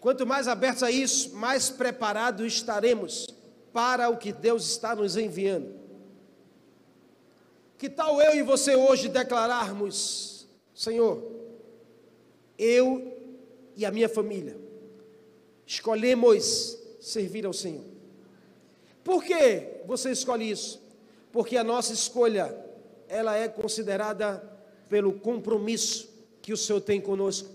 Quanto 0.00 0.26
mais 0.26 0.48
abertos 0.48 0.82
a 0.82 0.90
isso, 0.90 1.34
mais 1.36 1.68
preparados 1.68 2.46
estaremos 2.50 3.26
para 3.72 4.08
o 4.08 4.16
que 4.16 4.32
Deus 4.32 4.66
está 4.66 4.96
nos 4.96 5.18
enviando. 5.18 5.81
Que 7.82 7.90
tal 7.90 8.22
eu 8.22 8.36
e 8.36 8.42
você 8.42 8.76
hoje 8.76 9.08
declararmos, 9.08 10.46
Senhor, 10.72 11.20
eu 12.56 13.12
e 13.74 13.84
a 13.84 13.90
minha 13.90 14.08
família 14.08 14.56
escolhemos 15.66 16.78
servir 17.00 17.44
ao 17.44 17.52
Senhor. 17.52 17.82
Por 19.02 19.24
que 19.24 19.80
você 19.84 20.12
escolhe 20.12 20.48
isso? 20.48 20.80
Porque 21.32 21.56
a 21.56 21.64
nossa 21.64 21.92
escolha, 21.92 22.56
ela 23.08 23.36
é 23.36 23.48
considerada 23.48 24.40
pelo 24.88 25.14
compromisso 25.14 26.08
que 26.40 26.52
o 26.52 26.56
Senhor 26.56 26.80
tem 26.82 27.00
conosco. 27.00 27.48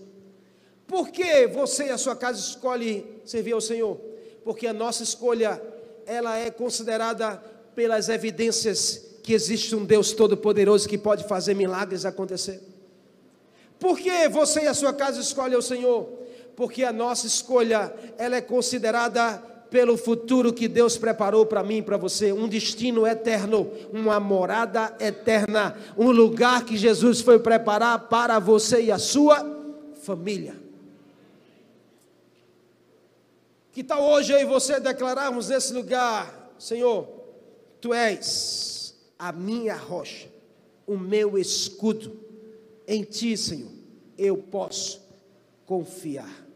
Por 0.85 1.07
que 1.07 1.47
você 1.47 1.85
e 1.85 1.91
a 1.91 1.97
sua 1.97 2.17
casa 2.17 2.37
escolhe 2.37 3.21
servir 3.23 3.53
ao 3.53 3.61
Senhor? 3.61 3.95
Porque 4.43 4.67
a 4.67 4.73
nossa 4.73 5.03
escolha, 5.03 5.61
ela 6.05 6.37
é 6.37 6.51
considerada 6.51 7.37
pelas 7.73 8.09
evidências 8.09 9.06
que 9.27 9.33
existe 9.33 9.75
um 9.75 9.83
Deus 9.83 10.13
todo-poderoso 10.13 10.87
que 10.87 10.97
pode 10.97 11.25
fazer 11.25 11.53
milagres 11.53 12.05
acontecer. 12.05 12.63
Por 13.77 13.99
que 13.99 14.29
você 14.29 14.61
e 14.61 14.67
a 14.67 14.73
sua 14.73 14.93
casa 14.93 15.19
escolhem 15.19 15.57
o 15.57 15.61
Senhor? 15.61 16.07
Porque 16.55 16.81
a 16.85 16.93
nossa 16.93 17.27
escolha, 17.27 17.93
ela 18.17 18.37
é 18.37 18.41
considerada 18.41 19.33
pelo 19.69 19.97
futuro 19.97 20.53
que 20.53 20.69
Deus 20.69 20.95
preparou 20.95 21.45
para 21.45 21.61
mim 21.61 21.83
para 21.83 21.97
você, 21.97 22.31
um 22.31 22.47
destino 22.47 23.05
eterno, 23.05 23.69
uma 23.91 24.17
morada 24.17 24.95
eterna, 24.97 25.77
um 25.97 26.09
lugar 26.09 26.63
que 26.63 26.77
Jesus 26.77 27.19
foi 27.19 27.37
preparar 27.37 28.07
para 28.07 28.39
você 28.39 28.83
e 28.83 28.91
a 28.93 28.97
sua 28.97 29.45
família. 30.03 30.55
Que 33.73 33.83
tal 33.83 34.01
hoje 34.09 34.31
eu 34.31 34.39
e 34.39 34.45
você 34.45 34.79
declararmos 34.79 35.49
nesse 35.49 35.73
lugar, 35.73 36.53
Senhor, 36.57 37.09
Tu 37.81 37.93
és 37.93 38.76
a 39.17 39.31
minha 39.31 39.75
rocha, 39.75 40.27
o 40.85 40.97
meu 40.97 41.37
escudo, 41.37 42.19
em 42.87 43.03
Ti, 43.03 43.35
Senhor, 43.35 43.71
eu 44.17 44.37
posso 44.37 45.01
confiar. 45.65 46.46